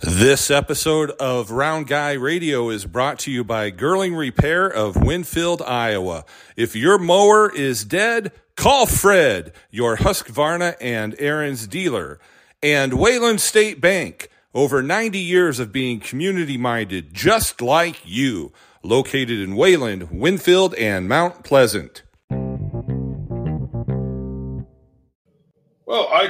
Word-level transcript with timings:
This 0.00 0.50
episode 0.50 1.12
of 1.12 1.52
Round 1.52 1.86
Guy 1.86 2.12
Radio 2.14 2.68
is 2.68 2.84
brought 2.84 3.20
to 3.20 3.30
you 3.30 3.44
by 3.44 3.70
Girling 3.70 4.18
Repair 4.18 4.66
of 4.66 4.96
Winfield, 4.96 5.62
Iowa. 5.62 6.24
If 6.56 6.74
your 6.74 6.98
mower 6.98 7.50
is 7.54 7.84
dead, 7.84 8.32
call 8.56 8.86
Fred, 8.86 9.52
your 9.70 9.98
Husqvarna 9.98 10.74
and 10.80 11.16
Ariens 11.18 11.68
dealer. 11.68 12.18
And 12.60 12.94
Wayland 12.94 13.40
State 13.40 13.80
Bank, 13.80 14.28
over 14.52 14.82
90 14.82 15.18
years 15.18 15.60
of 15.60 15.72
being 15.72 16.00
community 16.00 16.58
minded, 16.58 17.14
just 17.14 17.62
like 17.62 18.00
you, 18.04 18.52
located 18.82 19.38
in 19.38 19.54
Wayland, 19.54 20.10
Winfield, 20.10 20.74
and 20.74 21.08
Mount 21.08 21.44
Pleasant. 21.44 22.02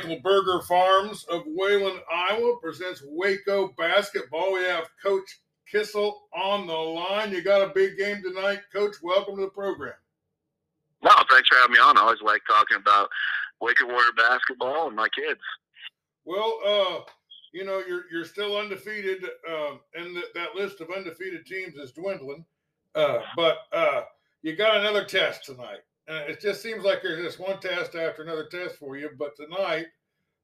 Well, 0.05 0.16
Eichelberger 0.16 0.64
Farms 0.64 1.25
of 1.25 1.43
Wayland, 1.46 2.00
Iowa 2.12 2.57
presents 2.61 3.03
Waco 3.07 3.75
basketball. 3.79 4.53
We 4.53 4.61
have 4.61 4.89
Coach 5.03 5.40
Kissel 5.71 6.22
on 6.35 6.67
the 6.67 6.72
line. 6.72 7.32
You 7.32 7.43
got 7.43 7.62
a 7.62 7.72
big 7.72 7.96
game 7.96 8.22
tonight, 8.22 8.61
Coach. 8.72 8.96
Welcome 9.03 9.36
to 9.36 9.43
the 9.43 9.48
program. 9.48 9.95
No, 11.03 11.11
thanks 11.31 11.48
for 11.48 11.57
having 11.59 11.75
me 11.75 11.79
on. 11.79 11.98
I 11.98 12.03
always 12.03 12.22
like 12.22 12.43
talking 12.46 12.76
about 12.76 13.09
Waco 13.61 13.86
Warrior 13.86 14.12
basketball 14.17 14.89
and 14.89 14.96
my 14.96 15.09
kids. 15.09 15.40
Well, 16.25 16.59
uh, 16.67 17.11
you 17.53 17.64
know, 17.64 17.82
you're 17.86 18.04
you're 18.11 18.25
still 18.25 18.57
undefeated, 18.57 19.25
uh, 19.48 19.76
and 19.95 20.14
th- 20.14 20.32
that 20.34 20.54
list 20.54 20.81
of 20.81 20.90
undefeated 20.90 21.46
teams 21.46 21.76
is 21.76 21.93
dwindling. 21.93 22.45
Uh, 22.95 23.18
but 23.36 23.59
uh, 23.73 24.03
you 24.43 24.57
got 24.57 24.79
another 24.79 25.04
test 25.04 25.45
tonight. 25.45 25.81
Uh, 26.08 26.25
it 26.29 26.40
just 26.40 26.63
seems 26.63 26.85
like 26.85 27.03
there's 27.03 27.25
just 27.25 27.40
one 27.40 27.58
test 27.61 27.94
after 27.94 28.22
another 28.22 28.46
test 28.50 28.76
for 28.76 28.96
you. 28.96 29.11
But 29.18 29.36
tonight, 29.36 29.86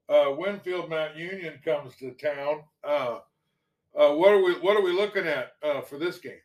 uh, 0.09 0.35
Winfield 0.37 0.89
Mount 0.89 1.17
Union 1.17 1.61
comes 1.65 1.95
to 1.97 2.13
town. 2.13 2.63
Uh, 2.83 3.19
uh, 3.95 4.15
what 4.15 4.33
are 4.33 4.43
we 4.43 4.55
What 4.55 4.77
are 4.77 4.83
we 4.83 4.93
looking 4.93 5.27
at 5.27 5.53
uh, 5.63 5.83
for 5.83 5.99
this 5.99 6.19
game? 6.19 6.41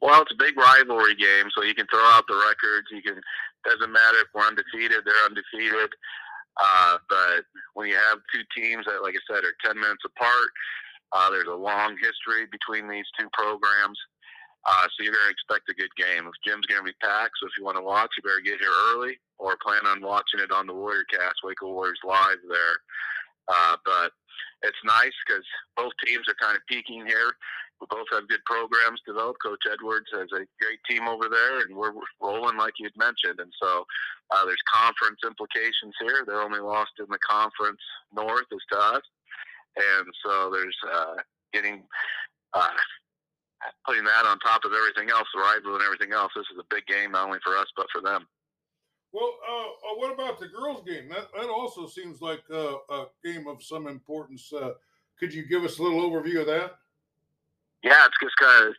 Well, 0.00 0.22
it's 0.22 0.32
a 0.32 0.38
big 0.38 0.56
rivalry 0.56 1.16
game, 1.16 1.48
so 1.56 1.64
you 1.64 1.74
can 1.74 1.86
throw 1.90 2.04
out 2.04 2.24
the 2.28 2.36
records. 2.36 2.86
You 2.92 3.02
can 3.02 3.20
doesn't 3.64 3.90
matter 3.92 4.18
if 4.22 4.28
we're 4.34 4.46
undefeated; 4.46 5.02
they're 5.04 5.26
undefeated. 5.26 5.90
Uh, 6.62 6.98
but 7.08 7.44
when 7.74 7.88
you 7.88 7.94
have 7.94 8.18
two 8.32 8.42
teams 8.56 8.86
that, 8.86 9.02
like 9.02 9.14
I 9.14 9.34
said, 9.34 9.44
are 9.44 9.56
ten 9.64 9.80
minutes 9.80 10.04
apart, 10.06 11.32
there's 11.32 11.48
a 11.48 11.54
long 11.54 11.96
history 11.98 12.46
between 12.52 12.88
these 12.88 13.06
two 13.18 13.28
programs. 13.32 13.98
Uh, 14.66 14.82
so 14.90 15.04
you're 15.06 15.14
going 15.14 15.30
to 15.30 15.30
expect 15.30 15.70
a 15.70 15.78
good 15.78 15.94
game. 15.94 16.26
If 16.26 16.34
gym's 16.42 16.66
going 16.66 16.82
to 16.82 16.90
be 16.90 16.98
packed, 17.00 17.38
so 17.38 17.46
if 17.46 17.54
you 17.56 17.64
want 17.64 17.78
to 17.78 17.86
watch, 17.86 18.10
you 18.18 18.26
better 18.26 18.42
get 18.42 18.58
here 18.58 18.74
early 18.90 19.14
or 19.38 19.56
plan 19.62 19.86
on 19.86 20.02
watching 20.02 20.40
it 20.42 20.50
on 20.50 20.66
the 20.66 20.74
Warrior 20.74 21.06
Cast, 21.06 21.44
Waco 21.44 21.70
Warriors 21.70 22.02
Live 22.02 22.42
there. 22.48 22.76
Uh, 23.46 23.76
but 23.86 24.10
it's 24.62 24.82
nice 24.84 25.14
because 25.22 25.46
both 25.76 25.92
teams 26.04 26.26
are 26.26 26.42
kind 26.42 26.56
of 26.56 26.66
peaking 26.66 27.06
here. 27.06 27.30
We 27.80 27.86
both 27.90 28.06
have 28.10 28.26
good 28.26 28.42
programs 28.44 29.00
developed. 29.06 29.38
Coach 29.44 29.62
Edwards 29.70 30.10
has 30.12 30.28
a 30.32 30.48
great 30.58 30.80
team 30.88 31.06
over 31.06 31.28
there, 31.28 31.60
and 31.60 31.76
we're 31.76 31.92
rolling 32.20 32.56
like 32.56 32.74
you'd 32.80 32.96
mentioned. 32.96 33.38
And 33.38 33.52
so 33.62 33.84
uh, 34.34 34.44
there's 34.46 34.72
conference 34.72 35.20
implications 35.24 35.94
here. 36.00 36.24
They're 36.26 36.42
only 36.42 36.60
lost 36.60 36.92
in 36.98 37.06
the 37.08 37.18
conference 37.18 37.80
north 38.12 38.50
as 38.50 38.64
to 38.72 38.78
us. 38.96 39.02
And 39.76 40.06
so 40.24 40.50
there's 40.50 40.76
uh, 40.90 41.16
getting 41.52 41.84
uh, 42.54 42.70
putting 43.86 44.04
that 44.04 44.26
on 44.26 44.38
top 44.40 44.64
of 44.64 44.72
everything 44.72 45.10
else, 45.10 45.28
the 45.32 45.40
rival 45.40 45.74
and 45.74 45.84
everything 45.84 46.12
else, 46.12 46.32
this 46.34 46.46
is 46.52 46.58
a 46.58 46.66
big 46.74 46.86
game 46.86 47.12
not 47.12 47.26
only 47.26 47.38
for 47.44 47.56
us 47.56 47.66
but 47.76 47.86
for 47.92 48.02
them. 48.02 48.26
Well, 49.12 49.32
uh, 49.48 49.62
uh, 49.62 49.96
what 49.96 50.12
about 50.12 50.38
the 50.38 50.48
girls' 50.48 50.82
game? 50.86 51.08
That 51.08 51.32
that 51.32 51.48
also 51.48 51.86
seems 51.86 52.20
like 52.20 52.42
uh, 52.52 52.76
a 52.90 53.06
game 53.24 53.46
of 53.46 53.62
some 53.62 53.86
importance. 53.86 54.52
Uh, 54.52 54.74
could 55.18 55.32
you 55.32 55.46
give 55.46 55.64
us 55.64 55.78
a 55.78 55.82
little 55.82 56.02
overview 56.02 56.40
of 56.40 56.46
that? 56.46 56.76
Yeah, 57.82 58.04
it's 58.04 58.18
just 58.20 58.36
kind 58.36 58.68
of. 58.68 58.74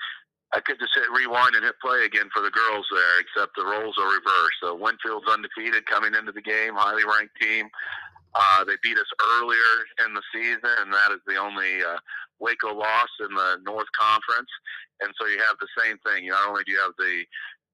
I 0.54 0.62
could 0.62 0.80
just 0.80 0.96
hit 0.96 1.12
rewind 1.12 1.56
and 1.56 1.66
hit 1.66 1.76
play 1.84 2.06
again 2.06 2.30
for 2.32 2.42
the 2.42 2.52
girls 2.52 2.86
there, 2.88 3.20
except 3.20 3.52
the 3.58 3.66
roles 3.66 3.98
are 4.00 4.08
reversed. 4.08 4.62
So 4.62 4.76
Winfield's 4.76 5.28
undefeated 5.28 5.86
coming 5.88 6.14
into 6.14 6.32
the 6.32 6.42
game, 6.42 6.76
highly 6.76 7.04
ranked 7.04 7.36
team. 7.42 7.68
Uh, 8.34 8.64
they 8.64 8.78
beat 8.84 8.98
us 8.98 9.12
earlier 9.36 9.74
in 10.06 10.14
the 10.14 10.22
season, 10.32 10.72
and 10.80 10.94
that 10.94 11.12
is 11.12 11.20
the 11.28 11.36
only 11.36 11.82
uh, 11.82 11.98
Waco 12.40 12.74
loss 12.74 13.10
in 13.20 13.34
the 13.34 13.58
North 13.66 13.88
Conference. 14.00 14.50
And 15.02 15.14
so 15.20 15.28
you 15.28 15.38
have 15.38 15.58
the 15.60 15.68
same 15.78 15.98
thing. 16.06 16.28
Not 16.28 16.50
only 16.50 16.64
do 16.66 16.72
you 16.72 16.80
have 16.80 16.94
the 16.98 17.24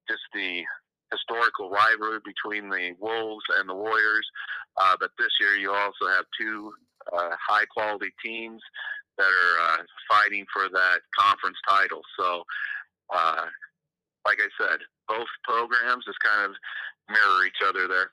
just 0.08 0.22
the 0.34 0.62
historical 1.10 1.70
rivalry 1.70 2.18
between 2.24 2.68
the 2.68 2.92
Wolves 3.00 3.44
and 3.58 3.68
the 3.68 3.74
Warriors, 3.74 4.26
uh, 4.80 4.96
but 5.00 5.10
this 5.18 5.30
year 5.40 5.56
you 5.56 5.72
also 5.72 6.06
have 6.08 6.24
two 6.38 6.72
uh, 7.12 7.30
high 7.40 7.64
quality 7.66 8.12
teams 8.24 8.60
that 9.16 9.24
are 9.24 9.80
uh, 9.80 9.82
fighting 10.10 10.44
for 10.52 10.68
that 10.68 11.00
conference 11.16 11.56
title. 11.68 12.00
So, 12.18 12.42
uh, 13.14 13.46
like 14.26 14.38
I 14.40 14.48
said, 14.60 14.80
both 15.08 15.28
programs 15.44 16.04
just 16.04 16.18
kind 16.20 16.50
of 16.50 16.56
mirror 17.08 17.46
each 17.46 17.62
other 17.66 17.86
there. 17.86 18.10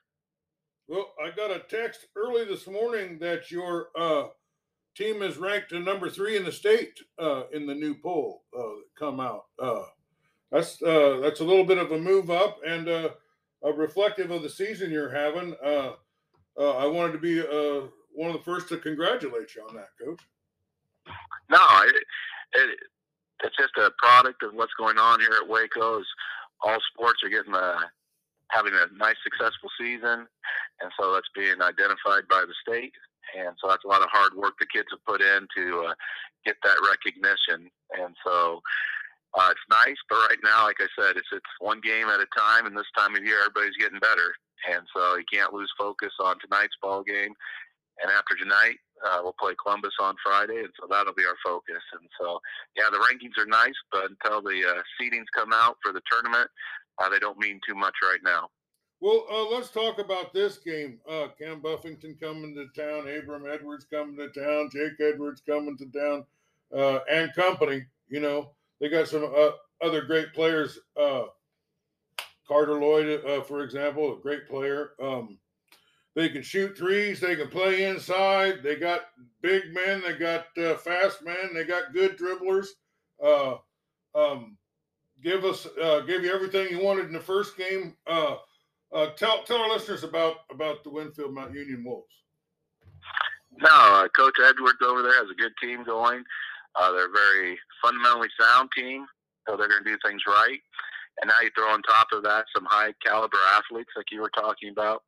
Well, 0.88 1.12
I 1.22 1.30
got 1.30 1.50
a 1.50 1.60
text 1.60 2.06
early 2.16 2.44
this 2.44 2.66
morning 2.66 3.18
that 3.20 3.50
your 3.50 3.88
uh, 3.98 4.26
team 4.94 5.22
is 5.22 5.36
ranked 5.36 5.72
number 5.72 6.08
three 6.10 6.36
in 6.36 6.44
the 6.44 6.52
state 6.52 6.98
uh, 7.18 7.44
in 7.52 7.66
the 7.66 7.74
new 7.74 7.94
poll 7.94 8.42
uh, 8.56 8.62
that 8.62 8.84
come 8.98 9.20
out. 9.20 9.46
Uh, 9.58 9.84
that's 10.50 10.82
uh, 10.82 11.18
that's 11.22 11.40
a 11.40 11.44
little 11.44 11.64
bit 11.64 11.78
of 11.78 11.92
a 11.92 11.98
move 11.98 12.30
up 12.30 12.58
and 12.66 12.88
uh, 12.88 13.10
reflective 13.74 14.30
of 14.30 14.42
the 14.42 14.50
season 14.50 14.90
you're 14.90 15.10
having. 15.10 15.54
Uh, 15.64 15.92
I 16.58 16.86
wanted 16.86 17.12
to 17.12 17.18
be 17.18 17.40
one 18.14 18.30
of 18.30 18.36
the 18.36 18.44
first 18.44 18.68
to 18.68 18.76
congratulate 18.76 19.54
you 19.54 19.62
on 19.66 19.74
that, 19.74 19.88
Coach. 20.02 20.20
No, 21.50 21.58
it, 21.84 21.94
it, 22.52 22.78
it's 23.44 23.56
just 23.56 23.76
a 23.78 23.90
product 23.98 24.42
of 24.42 24.52
what's 24.52 24.74
going 24.78 24.98
on 24.98 25.20
here 25.20 25.32
at 25.42 25.48
Waco. 25.48 26.02
All 26.64 26.78
sports 26.94 27.20
are 27.24 27.30
getting 27.30 27.54
a 27.54 27.78
having 28.50 28.74
a 28.74 28.94
nice 28.98 29.16
successful 29.24 29.70
season, 29.80 30.28
and 30.80 30.92
so 31.00 31.14
that's 31.14 31.28
being 31.34 31.62
identified 31.62 32.28
by 32.28 32.44
the 32.46 32.54
state 32.68 32.92
and 33.36 33.56
so 33.60 33.68
that's 33.68 33.84
a 33.84 33.88
lot 33.88 34.02
of 34.02 34.08
hard 34.10 34.34
work 34.34 34.54
the 34.58 34.66
kids 34.66 34.88
have 34.90 35.04
put 35.04 35.20
in 35.20 35.46
to 35.56 35.86
uh, 35.88 35.94
get 36.44 36.56
that 36.62 36.76
recognition. 36.82 37.70
And 37.98 38.14
so 38.24 38.60
uh, 39.34 39.48
it's 39.50 39.68
nice, 39.70 39.96
but 40.08 40.16
right 40.28 40.42
now, 40.44 40.64
like 40.64 40.80
I 40.80 40.88
said, 40.98 41.16
it's 41.16 41.28
it's 41.32 41.54
one 41.60 41.80
game 41.80 42.08
at 42.08 42.20
a 42.20 42.28
time, 42.36 42.66
and 42.66 42.76
this 42.76 42.90
time 42.96 43.16
of 43.16 43.24
year, 43.24 43.40
everybody's 43.40 43.76
getting 43.80 44.00
better, 44.00 44.34
and 44.70 44.84
so 44.94 45.16
you 45.16 45.24
can't 45.32 45.52
lose 45.54 45.72
focus 45.78 46.12
on 46.20 46.36
tonight's 46.38 46.76
ball 46.82 47.02
game. 47.02 47.32
And 48.02 48.10
after 48.10 48.34
tonight, 48.36 48.76
uh, 49.04 49.20
we'll 49.22 49.36
play 49.38 49.54
Columbus 49.62 49.94
on 50.00 50.16
Friday, 50.24 50.60
and 50.60 50.72
so 50.80 50.86
that'll 50.90 51.14
be 51.14 51.24
our 51.24 51.36
focus. 51.44 51.82
And 51.92 52.08
so, 52.18 52.40
yeah, 52.76 52.88
the 52.90 52.98
rankings 52.98 53.40
are 53.40 53.46
nice, 53.46 53.76
but 53.90 54.10
until 54.10 54.42
the 54.42 54.64
uh, 54.64 54.82
seedings 54.98 55.26
come 55.34 55.52
out 55.52 55.76
for 55.82 55.92
the 55.92 56.00
tournament, 56.10 56.48
uh, 56.98 57.08
they 57.08 57.18
don't 57.18 57.38
mean 57.38 57.60
too 57.66 57.74
much 57.74 57.94
right 58.02 58.20
now. 58.24 58.48
Well, 59.02 59.26
uh, 59.28 59.50
let's 59.50 59.68
talk 59.68 59.98
about 59.98 60.32
this 60.32 60.58
game. 60.58 61.00
Uh, 61.10 61.26
Cam 61.36 61.60
Buffington 61.60 62.16
coming 62.20 62.54
to 62.54 62.68
town, 62.80 63.08
Abram 63.08 63.50
Edwards 63.52 63.84
coming 63.84 64.16
to 64.16 64.28
town, 64.28 64.70
Jake 64.72 64.92
Edwards 65.00 65.42
coming 65.44 65.76
to 65.78 65.86
town, 65.86 66.24
uh, 66.72 67.00
and 67.10 67.34
company. 67.34 67.84
You 68.08 68.20
know, 68.20 68.52
they 68.80 68.88
got 68.88 69.08
some 69.08 69.24
uh, 69.24 69.50
other 69.84 70.02
great 70.02 70.32
players. 70.32 70.78
Uh, 70.96 71.24
Carter 72.46 72.74
Lloyd, 72.74 73.24
uh, 73.26 73.42
for 73.42 73.64
example, 73.64 74.16
a 74.16 74.20
great 74.20 74.48
player. 74.48 74.90
Um, 75.02 75.36
they 76.14 76.28
can 76.28 76.42
shoot 76.42 76.78
threes. 76.78 77.18
They 77.18 77.34
can 77.34 77.48
play 77.48 77.86
inside. 77.86 78.62
They 78.62 78.76
got 78.76 79.00
big 79.40 79.74
men. 79.74 80.00
They 80.06 80.12
got 80.12 80.46
fast 80.80 81.24
men. 81.24 81.52
They 81.52 81.64
got 81.64 81.92
good 81.92 82.16
dribblers. 82.16 82.68
Um, 84.14 84.56
give 85.24 85.44
us, 85.44 85.66
give 86.06 86.22
you 86.22 86.32
everything 86.32 86.68
you 86.70 86.84
wanted 86.84 87.06
in 87.06 87.12
the 87.12 87.18
first 87.18 87.56
game. 87.56 87.96
Uh, 88.92 89.06
tell 89.16 89.42
tell 89.44 89.58
our 89.58 89.70
listeners 89.70 90.04
about 90.04 90.36
about 90.50 90.84
the 90.84 90.90
Winfield 90.90 91.32
Mount 91.32 91.54
Union 91.54 91.82
Wolves. 91.84 92.12
No, 93.58 93.70
uh, 93.70 94.08
Coach 94.16 94.36
Edwards 94.42 94.78
over 94.84 95.02
there 95.02 95.16
has 95.16 95.30
a 95.30 95.40
good 95.40 95.52
team 95.62 95.84
going. 95.84 96.24
Uh, 96.76 96.92
they're 96.92 97.08
a 97.08 97.12
very 97.12 97.58
fundamentally 97.82 98.28
sound 98.38 98.68
team, 98.76 99.06
so 99.46 99.56
they're 99.56 99.68
going 99.68 99.84
to 99.84 99.90
do 99.90 99.98
things 100.04 100.22
right. 100.26 100.60
And 101.20 101.28
now 101.28 101.40
you 101.42 101.50
throw 101.54 101.68
on 101.68 101.82
top 101.82 102.08
of 102.12 102.22
that 102.24 102.46
some 102.54 102.66
high 102.68 102.92
caliber 103.04 103.36
athletes 103.54 103.92
like 103.96 104.06
you 104.10 104.20
were 104.20 104.32
talking 104.34 104.70
about. 104.70 105.02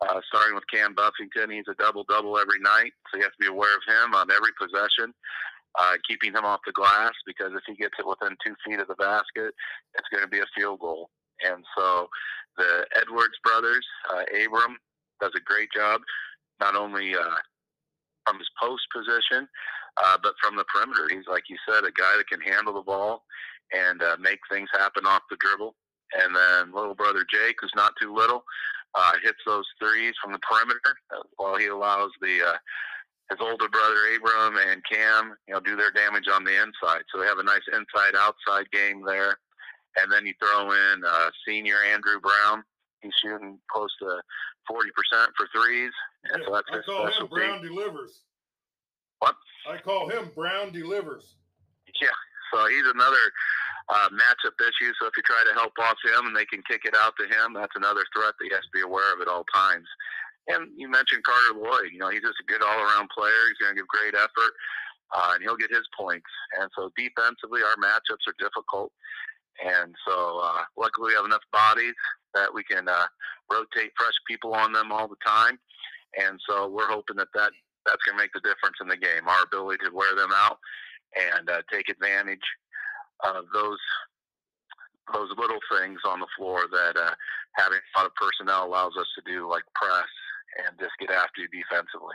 Uh, 0.00 0.20
starting 0.28 0.54
with 0.54 0.64
Cam 0.72 0.94
Buffington, 0.94 1.50
he's 1.50 1.68
a 1.68 1.74
double 1.74 2.04
double 2.08 2.38
every 2.38 2.60
night, 2.60 2.92
so 3.10 3.16
you 3.16 3.24
have 3.24 3.32
to 3.32 3.44
be 3.44 3.48
aware 3.48 3.74
of 3.74 3.82
him 3.88 4.14
on 4.14 4.30
every 4.30 4.52
possession. 4.60 5.12
Uh, 5.78 5.94
keeping 6.08 6.32
him 6.32 6.44
off 6.44 6.60
the 6.66 6.72
glass 6.72 7.12
because 7.26 7.52
if 7.54 7.62
he 7.66 7.74
gets 7.74 7.94
it 7.98 8.06
within 8.06 8.36
two 8.44 8.54
feet 8.66 8.80
of 8.80 8.88
the 8.88 8.94
basket, 8.94 9.52
it's 9.94 10.08
going 10.10 10.24
to 10.24 10.30
be 10.30 10.40
a 10.40 10.46
field 10.56 10.80
goal. 10.80 11.10
And 11.46 11.64
so 11.76 12.08
the 12.56 12.86
Edwards 13.00 13.38
brothers, 13.44 13.86
uh, 14.12 14.22
Abram 14.44 14.76
does 15.20 15.32
a 15.36 15.40
great 15.40 15.68
job, 15.74 16.00
not 16.60 16.74
only 16.74 17.14
uh, 17.14 17.38
from 18.26 18.38
his 18.38 18.50
post 18.60 18.82
position, 18.94 19.48
uh, 20.02 20.16
but 20.22 20.34
from 20.42 20.56
the 20.56 20.64
perimeter. 20.64 21.08
He's 21.10 21.26
like 21.28 21.44
you 21.48 21.56
said, 21.68 21.84
a 21.84 21.92
guy 21.92 22.14
that 22.16 22.28
can 22.28 22.40
handle 22.40 22.74
the 22.74 22.82
ball 22.82 23.24
and 23.72 24.02
uh, 24.02 24.16
make 24.20 24.40
things 24.50 24.68
happen 24.72 25.06
off 25.06 25.22
the 25.30 25.36
dribble. 25.40 25.74
And 26.22 26.34
then 26.34 26.72
little 26.72 26.94
brother 26.94 27.24
Jake, 27.30 27.56
who's 27.60 27.72
not 27.76 27.92
too 28.00 28.14
little, 28.14 28.44
uh, 28.94 29.12
hits 29.22 29.38
those 29.46 29.66
threes 29.78 30.14
from 30.22 30.32
the 30.32 30.38
perimeter 30.38 30.96
uh, 31.14 31.22
while 31.36 31.56
he 31.56 31.66
allows 31.66 32.10
the 32.20 32.38
uh, 32.42 32.56
his 33.30 33.38
older 33.40 33.68
brother 33.68 33.96
Abram 34.16 34.56
and 34.70 34.82
Cam, 34.90 35.34
you 35.46 35.52
know, 35.52 35.60
do 35.60 35.76
their 35.76 35.90
damage 35.90 36.28
on 36.32 36.44
the 36.44 36.54
inside. 36.54 37.02
So 37.12 37.20
they 37.20 37.26
have 37.26 37.38
a 37.38 37.42
nice 37.42 37.66
inside 37.70 38.16
outside 38.16 38.70
game 38.70 39.04
there. 39.04 39.36
And 39.96 40.12
then 40.12 40.26
you 40.26 40.34
throw 40.38 40.70
in 40.72 41.02
uh, 41.06 41.30
senior 41.46 41.76
Andrew 41.92 42.20
Brown. 42.20 42.62
He's 43.00 43.12
shooting 43.22 43.58
close 43.70 43.90
to 44.00 44.20
forty 44.66 44.90
percent 44.90 45.30
for 45.36 45.48
threes. 45.54 45.92
And 46.32 46.42
Yeah, 46.42 46.46
so 46.46 46.52
that's 46.54 46.68
I 46.72 46.82
call 46.82 47.06
him. 47.06 47.26
Brown 47.28 47.62
delivers. 47.62 48.20
What? 49.20 49.36
I 49.68 49.78
call 49.78 50.08
him 50.08 50.30
Brown 50.34 50.72
delivers. 50.72 51.34
Yeah, 52.00 52.14
so 52.52 52.66
he's 52.68 52.86
another 52.86 53.24
uh, 53.88 54.08
matchup 54.12 54.54
issue. 54.60 54.92
So 55.00 55.06
if 55.06 55.14
you 55.16 55.22
try 55.24 55.42
to 55.46 55.54
help 55.54 55.72
off 55.80 55.96
him 56.04 56.26
and 56.26 56.36
they 56.36 56.44
can 56.44 56.62
kick 56.68 56.82
it 56.84 56.94
out 56.94 57.14
to 57.18 57.24
him, 57.24 57.54
that's 57.54 57.74
another 57.74 58.04
threat 58.14 58.34
that 58.38 58.44
he 58.46 58.54
has 58.54 58.62
to 58.62 58.74
be 58.74 58.82
aware 58.82 59.14
of 59.14 59.20
at 59.20 59.28
all 59.28 59.44
times. 59.52 59.86
And 60.48 60.70
you 60.76 60.88
mentioned 60.88 61.24
Carter 61.24 61.58
Lloyd. 61.58 61.92
You 61.92 61.98
know, 61.98 62.08
he's 62.08 62.22
just 62.22 62.40
a 62.40 62.46
good 62.46 62.62
all-around 62.62 63.08
player. 63.10 63.36
He's 63.48 63.58
going 63.60 63.74
to 63.74 63.80
give 63.80 63.88
great 63.88 64.14
effort, 64.14 64.52
uh, 65.12 65.36
and 65.36 65.42
he'll 65.42 65.60
get 65.60 65.70
his 65.70 65.84
points. 65.98 66.30
And 66.60 66.70
so 66.76 66.90
defensively, 66.96 67.60
our 67.60 67.76
matchups 67.76 68.24
are 68.28 68.38
difficult. 68.38 68.92
And 69.64 69.94
so 70.06 70.40
uh, 70.42 70.62
luckily, 70.76 71.08
we 71.08 71.14
have 71.14 71.24
enough 71.24 71.42
bodies 71.52 71.94
that 72.34 72.52
we 72.52 72.62
can 72.64 72.88
uh, 72.88 73.06
rotate 73.50 73.92
fresh 73.96 74.14
people 74.26 74.54
on 74.54 74.72
them 74.72 74.92
all 74.92 75.08
the 75.08 75.20
time. 75.24 75.58
And 76.18 76.40
so 76.48 76.68
we're 76.68 76.88
hoping 76.88 77.16
that, 77.16 77.28
that 77.34 77.52
that's 77.86 78.02
going 78.04 78.16
to 78.16 78.22
make 78.22 78.32
the 78.32 78.40
difference 78.40 78.76
in 78.80 78.88
the 78.88 78.96
game. 78.96 79.26
Our 79.26 79.44
ability 79.44 79.84
to 79.84 79.94
wear 79.94 80.14
them 80.14 80.30
out 80.34 80.58
and 81.16 81.48
uh, 81.48 81.62
take 81.72 81.88
advantage 81.88 82.44
of 83.24 83.44
those 83.52 83.80
those 85.14 85.30
little 85.38 85.60
things 85.72 85.98
on 86.06 86.20
the 86.20 86.26
floor 86.36 86.66
that 86.70 86.94
uh, 87.00 87.14
having 87.56 87.78
a 87.78 87.98
lot 87.98 88.06
of 88.06 88.14
personnel 88.14 88.66
allows 88.66 88.92
us 88.98 89.06
to 89.16 89.22
do, 89.24 89.48
like 89.48 89.62
press 89.74 90.04
and 90.58 90.78
just 90.78 90.92
get 91.00 91.10
after 91.10 91.40
you 91.40 91.48
defensively. 91.48 92.14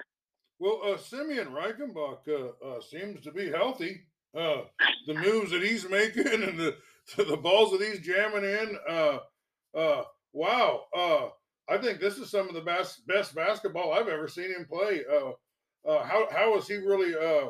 Well, 0.60 0.80
uh, 0.86 0.98
Simeon 0.98 1.48
Reichenbach 1.48 2.28
uh, 2.28 2.66
uh, 2.66 2.81
seems 2.81 3.22
to 3.22 3.31
be 3.31 3.50
healthy. 3.50 4.06
Uh, 4.36 4.62
the 5.07 5.13
moves 5.13 5.51
that 5.51 5.63
he's 5.63 5.89
making 5.89 6.28
and 6.34 6.60
the 6.60 6.75
the 7.17 7.38
balls 7.38 7.71
that 7.71 7.81
he's 7.81 8.00
jamming 8.00 8.44
in. 8.44 8.77
Uh, 8.88 9.17
uh, 9.75 10.03
wow. 10.33 10.83
Uh, 10.95 11.27
I 11.69 11.77
think 11.77 12.00
this 12.00 12.17
is 12.17 12.29
some 12.29 12.47
of 12.47 12.55
the 12.55 12.61
best 12.61 13.05
best 13.07 13.35
basketball 13.35 13.94
I've 13.94 14.07
ever 14.07 14.27
seen 14.27 14.51
him 14.51 14.65
play. 14.69 15.01
Uh, 15.09 15.31
uh, 15.89 16.03
how 16.03 16.27
how 16.31 16.55
has 16.55 16.67
he 16.67 16.75
really 16.75 17.13
uh, 17.15 17.50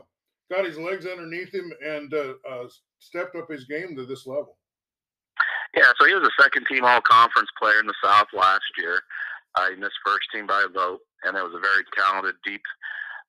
got 0.51 0.65
his 0.65 0.77
legs 0.77 1.05
underneath 1.05 1.53
him 1.53 1.71
and 1.83 2.13
uh, 2.13 2.33
uh, 2.49 2.67
stepped 2.99 3.35
up 3.35 3.49
his 3.49 3.65
game 3.65 3.95
to 3.95 4.05
this 4.05 4.27
level? 4.27 4.57
Yeah, 5.75 5.91
so 5.99 6.05
he 6.05 6.13
was 6.13 6.27
a 6.27 6.41
second 6.41 6.67
team 6.67 6.85
all 6.85 7.01
conference 7.01 7.49
player 7.59 7.79
in 7.79 7.87
the 7.87 7.95
South 8.03 8.27
last 8.33 8.61
year. 8.77 9.01
Uh, 9.55 9.69
he 9.71 9.75
missed 9.75 9.97
first 10.05 10.25
team 10.33 10.45
by 10.45 10.63
a 10.65 10.69
vote, 10.71 10.99
and 11.23 11.35
it 11.35 11.43
was 11.43 11.53
a 11.55 11.59
very 11.59 11.83
talented, 11.97 12.35
deep 12.45 12.61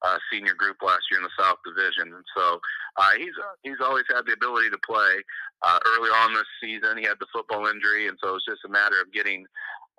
uh, 0.04 0.18
senior 0.30 0.54
group 0.54 0.76
last 0.82 1.02
year 1.10 1.20
in 1.20 1.24
the 1.24 1.38
South 1.42 1.58
Division. 1.64 2.12
And 2.12 2.24
so 2.36 2.60
uh, 2.96 3.12
he's 3.16 3.32
uh, 3.40 3.56
he's 3.62 3.80
always 3.80 4.04
had 4.12 4.26
the 4.26 4.36
ability 4.36 4.70
to 4.70 4.78
play. 4.84 5.24
Uh, 5.62 5.78
early 5.96 6.10
on 6.10 6.34
this 6.34 6.48
season, 6.60 6.98
he 6.98 7.04
had 7.04 7.16
the 7.20 7.30
football 7.32 7.66
injury, 7.66 8.08
and 8.08 8.18
so 8.22 8.36
it's 8.36 8.44
just 8.44 8.66
a 8.66 8.68
matter 8.68 9.00
of 9.00 9.12
getting 9.12 9.46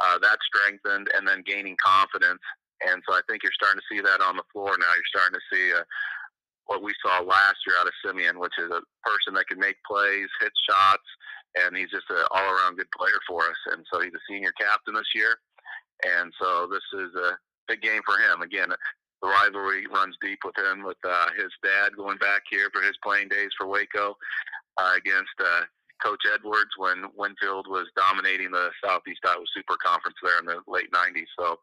uh, 0.04 0.18
that 0.20 0.38
strengthened 0.46 1.10
and 1.18 1.28
then 1.28 1.44
gaining 1.46 1.76
confidence. 1.84 2.42
And 2.86 3.02
so 3.08 3.16
I 3.16 3.22
think 3.28 3.42
you're 3.42 3.56
starting 3.56 3.82
to 3.82 3.90
see 3.90 4.02
that 4.02 4.22
on 4.22 4.38
the 4.38 4.46
floor 4.54 4.76
now. 4.78 4.94
You're 4.94 5.16
starting 5.16 5.40
to 5.40 5.48
see 5.50 5.74
uh, 5.74 5.84
what 6.68 6.84
we 6.84 6.94
saw 7.02 7.24
last 7.24 7.58
year 7.66 7.78
out 7.80 7.88
of 7.88 7.94
Simeon, 8.06 8.38
which 8.38 8.54
is 8.60 8.70
a 8.70 8.84
person 9.02 9.34
that 9.34 9.48
can 9.48 9.60
make 9.60 9.78
plays, 9.88 10.28
hit 10.42 10.52
shots, 10.70 11.08
and 11.56 11.76
he's 11.76 11.90
just 11.90 12.06
an 12.10 12.26
all-around 12.32 12.78
good 12.78 12.92
player 12.92 13.18
for 13.28 13.42
us. 13.48 13.58
And 13.72 13.86
so 13.92 14.02
he's 14.02 14.14
a 14.14 14.26
senior 14.30 14.52
captain 14.60 14.94
this 14.94 15.16
year, 15.16 15.40
and 16.06 16.34
so 16.40 16.68
this 16.70 16.84
is 16.94 17.16
a 17.16 17.40
big 17.68 17.82
game 17.82 18.02
for 18.06 18.20
him. 18.20 18.42
Again, 18.42 18.70
the 19.22 19.30
rivalry 19.30 19.86
runs 19.88 20.16
deep 20.22 20.40
with 20.44 20.58
him, 20.58 20.84
with 20.84 20.98
uh, 21.04 21.28
his 21.38 21.52
dad 21.64 21.96
going 21.96 22.18
back 22.18 22.44
here 22.50 22.70
for 22.74 22.82
his 22.82 22.98
playing 23.04 23.30
days 23.30 23.50
for 23.58 23.68
Waco 23.68 24.18
uh, 24.78 24.94
against 24.98 25.36
uh, 25.40 25.62
Coach 26.04 26.24
Edwards 26.32 26.72
when 26.78 27.06
Winfield 27.16 27.68
was 27.68 27.88
dominating 27.96 28.52
the 28.52 28.70
Southeast 28.84 29.22
Iowa 29.26 29.46
Super 29.56 29.78
Conference 29.84 30.18
there 30.22 30.40
in 30.40 30.46
the 30.46 30.60
late 30.68 30.92
'90s. 30.92 31.32
So, 31.40 31.60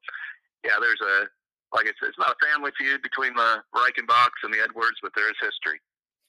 yeah, 0.64 0.81
there's 0.81 1.00
a 1.00 1.26
like 1.75 1.87
I 1.87 1.93
said, 1.99 2.08
it's 2.08 2.19
not 2.19 2.37
a 2.37 2.46
family 2.46 2.70
feud 2.78 3.02
between 3.02 3.34
the 3.34 3.62
Reichenbachs 3.75 4.44
and 4.44 4.52
the 4.52 4.62
Edwards, 4.62 4.98
but 5.02 5.12
there 5.16 5.28
is 5.31 5.37
history. 5.40 5.81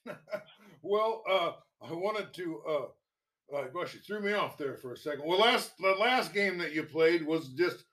well, 0.82 1.22
uh, 1.30 1.52
I 1.82 1.92
wanted 1.92 2.32
to. 2.34 2.62
Uh, 2.68 3.56
uh, 3.56 3.64
gosh, 3.74 3.94
you 3.94 4.00
threw 4.00 4.20
me 4.20 4.32
off 4.32 4.56
there 4.56 4.74
for 4.74 4.92
a 4.92 4.96
second. 4.96 5.24
Well, 5.26 5.38
last 5.38 5.72
the 5.78 5.94
last 6.00 6.32
game 6.32 6.58
that 6.58 6.72
you 6.72 6.82
played 6.84 7.26
was 7.26 7.48
just 7.48 7.84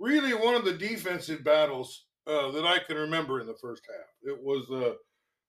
really 0.00 0.34
one 0.34 0.54
of 0.54 0.64
the 0.64 0.72
defensive 0.72 1.44
battles 1.44 2.06
uh, 2.26 2.50
that 2.50 2.64
I 2.64 2.78
can 2.80 2.96
remember 2.96 3.40
in 3.40 3.46
the 3.46 3.54
first 3.54 3.82
half. 3.88 4.08
It 4.22 4.42
was 4.42 4.66
uh, 4.70 4.94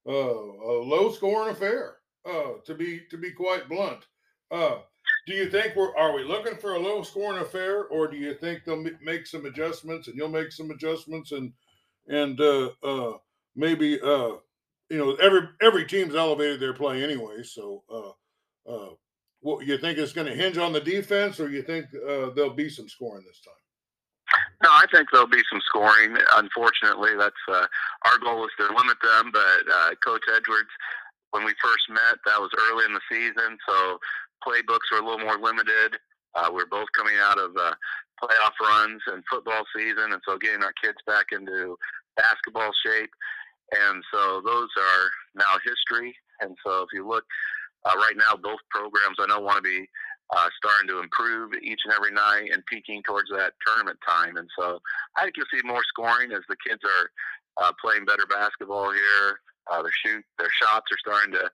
uh, 0.09 0.11
a 0.11 0.73
low 0.83 1.11
scoring 1.11 1.49
affair, 1.49 1.97
uh, 2.25 2.53
to 2.65 2.75
be 2.75 3.01
to 3.09 3.17
be 3.17 3.31
quite 3.31 3.67
blunt. 3.67 4.05
Uh, 4.51 4.77
do 5.25 5.33
you 5.33 5.49
think 5.49 5.75
we're 5.75 5.95
are 5.95 6.13
we 6.13 6.23
looking 6.23 6.55
for 6.57 6.75
a 6.75 6.79
low 6.79 7.03
scoring 7.03 7.41
affair, 7.41 7.85
or 7.85 8.07
do 8.07 8.17
you 8.17 8.33
think 8.35 8.63
they'll 8.63 8.85
make 9.01 9.25
some 9.25 9.45
adjustments 9.45 10.07
and 10.07 10.15
you'll 10.15 10.29
make 10.29 10.51
some 10.51 10.71
adjustments 10.71 11.31
and 11.31 11.51
and 12.07 12.39
uh, 12.39 12.69
uh, 12.83 13.13
maybe 13.55 13.99
you 14.89 14.97
know 14.97 15.15
every 15.15 15.41
every 15.61 15.85
team's 15.85 16.15
elevated 16.15 16.59
their 16.59 16.73
play 16.73 17.03
anyway, 17.03 17.43
so. 17.43 17.83
What 19.41 19.67
you 19.67 19.77
think 19.77 19.99
it's 19.99 20.13
going 20.13 20.25
to 20.27 20.33
hinge 20.33 20.57
on 20.57 20.73
the 20.73 20.81
defense, 20.81 21.39
or 21.39 21.47
you 21.47 21.61
think 21.61 21.85
there'll 21.91 22.55
be 22.55 22.69
some 22.69 22.89
scoring 22.89 23.23
this 23.25 23.39
time? 23.39 23.53
No, 24.63 24.69
I 24.69 24.85
think 24.91 25.09
there'll 25.11 25.27
be 25.27 25.43
some 25.51 25.61
scoring. 25.61 26.17
Unfortunately, 26.35 27.11
that's 27.17 27.43
uh, 27.47 27.67
our 28.05 28.17
goal 28.23 28.43
is 28.45 28.51
to 28.57 28.73
limit 28.73 28.97
them. 29.03 29.31
But 29.31 29.63
uh, 29.71 29.91
Coach 30.03 30.23
Edwards, 30.33 30.73
when 31.31 31.45
we 31.45 31.53
first 31.61 31.85
met, 31.89 32.17
that 32.25 32.41
was 32.41 32.49
early 32.69 32.85
in 32.85 32.93
the 32.93 33.01
season, 33.11 33.57
so 33.67 33.99
playbooks 34.45 34.89
were 34.91 34.99
a 34.99 35.05
little 35.05 35.25
more 35.25 35.37
limited. 35.37 35.97
Uh, 36.33 36.49
we're 36.51 36.65
both 36.65 36.87
coming 36.95 37.15
out 37.21 37.37
of 37.37 37.51
uh, 37.57 37.73
playoff 38.21 38.57
runs 38.61 39.01
and 39.07 39.23
football 39.29 39.63
season, 39.75 40.11
and 40.13 40.21
so 40.27 40.37
getting 40.37 40.63
our 40.63 40.73
kids 40.81 40.97
back 41.05 41.27
into 41.31 41.77
basketball 42.15 42.71
shape. 42.85 43.11
And 43.71 44.03
so 44.13 44.41
those 44.43 44.69
are 44.77 45.11
now 45.35 45.57
history. 45.63 46.15
And 46.41 46.55
so 46.65 46.81
if 46.81 46.89
you 46.93 47.07
look 47.07 47.25
uh, 47.85 47.95
right 47.97 48.15
now, 48.15 48.35
both 48.41 48.59
programs 48.71 49.17
I 49.19 49.27
know 49.27 49.39
want 49.39 49.57
to 49.57 49.61
be 49.61 49.87
uh, 50.29 50.49
starting 50.57 50.87
to 50.87 50.99
improve 50.99 51.53
each 51.61 51.79
and 51.85 51.93
every 51.93 52.11
night 52.11 52.49
and 52.51 52.65
peaking 52.65 53.01
towards 53.03 53.29
that 53.29 53.53
tournament 53.65 53.97
time. 54.07 54.37
And 54.37 54.49
so 54.57 54.79
I 55.15 55.23
think 55.23 55.35
you'll 55.37 55.51
see 55.53 55.65
more 55.65 55.83
scoring 55.87 56.31
as 56.31 56.43
the 56.49 56.57
kids 56.67 56.81
are 56.83 57.09
uh, 57.63 57.71
playing 57.81 58.05
better 58.05 58.25
basketball 58.29 58.91
here. 58.91 59.39
Uh, 59.71 59.81
their 59.81 59.91
shoot, 60.05 60.23
their 60.39 60.51
shots 60.61 60.85
are 60.91 60.99
starting 60.99 61.33
to 61.33 61.49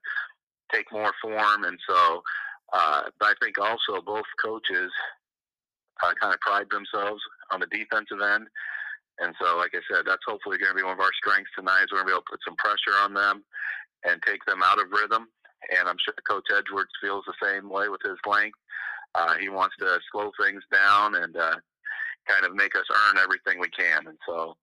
take 0.72 0.90
more 0.92 1.12
form, 1.22 1.64
and 1.64 1.78
so. 1.88 2.22
Uh, 2.72 3.02
but 3.20 3.26
I 3.26 3.34
think 3.40 3.58
also 3.58 4.02
both 4.02 4.24
coaches 4.42 4.90
uh, 6.02 6.12
kind 6.20 6.34
of 6.34 6.40
pride 6.40 6.66
themselves 6.70 7.22
on 7.52 7.60
the 7.60 7.66
defensive 7.66 8.18
end. 8.20 8.48
And 9.20 9.34
so, 9.40 9.56
like 9.56 9.70
I 9.74 9.82
said, 9.86 10.02
that's 10.06 10.26
hopefully 10.26 10.58
going 10.58 10.72
to 10.72 10.76
be 10.76 10.82
one 10.82 10.94
of 10.94 11.00
our 11.00 11.14
strengths 11.14 11.50
tonight. 11.54 11.86
Is 11.86 11.92
we're 11.92 12.02
going 12.02 12.08
to 12.08 12.12
be 12.12 12.18
able 12.18 12.26
to 12.26 12.32
put 12.34 12.42
some 12.42 12.56
pressure 12.56 12.98
on 13.04 13.14
them 13.14 13.44
and 14.02 14.20
take 14.26 14.44
them 14.44 14.62
out 14.64 14.80
of 14.80 14.90
rhythm. 14.90 15.28
And 15.70 15.88
I'm 15.88 15.96
sure 16.04 16.14
Coach 16.28 16.46
Edwards 16.50 16.90
feels 17.00 17.24
the 17.26 17.34
same 17.42 17.68
way 17.68 17.88
with 17.88 18.00
his 18.04 18.18
length. 18.26 18.58
Uh, 19.14 19.34
he 19.40 19.48
wants 19.48 19.76
to 19.78 19.98
slow 20.10 20.30
things 20.40 20.62
down 20.72 21.14
and 21.14 21.36
uh, 21.36 21.56
kind 22.28 22.44
of 22.44 22.54
make 22.54 22.74
us 22.76 22.84
earn 22.90 23.18
everything 23.18 23.60
we 23.60 23.70
can. 23.70 24.06
And 24.06 24.18
so 24.26 24.56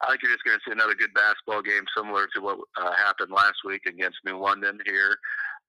I 0.00 0.08
think 0.08 0.22
you're 0.22 0.32
just 0.32 0.44
going 0.44 0.58
to 0.58 0.64
see 0.66 0.72
another 0.72 0.94
good 0.94 1.14
basketball 1.14 1.62
game 1.62 1.84
similar 1.96 2.26
to 2.34 2.40
what 2.40 2.58
uh, 2.80 2.92
happened 2.94 3.30
last 3.30 3.62
week 3.64 3.82
against 3.86 4.18
New 4.24 4.38
London 4.38 4.78
here. 4.86 5.16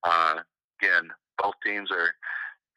Uh, 0.04 0.40
again, 0.82 1.10
both 1.42 1.54
teams 1.66 1.92
are 1.92 2.10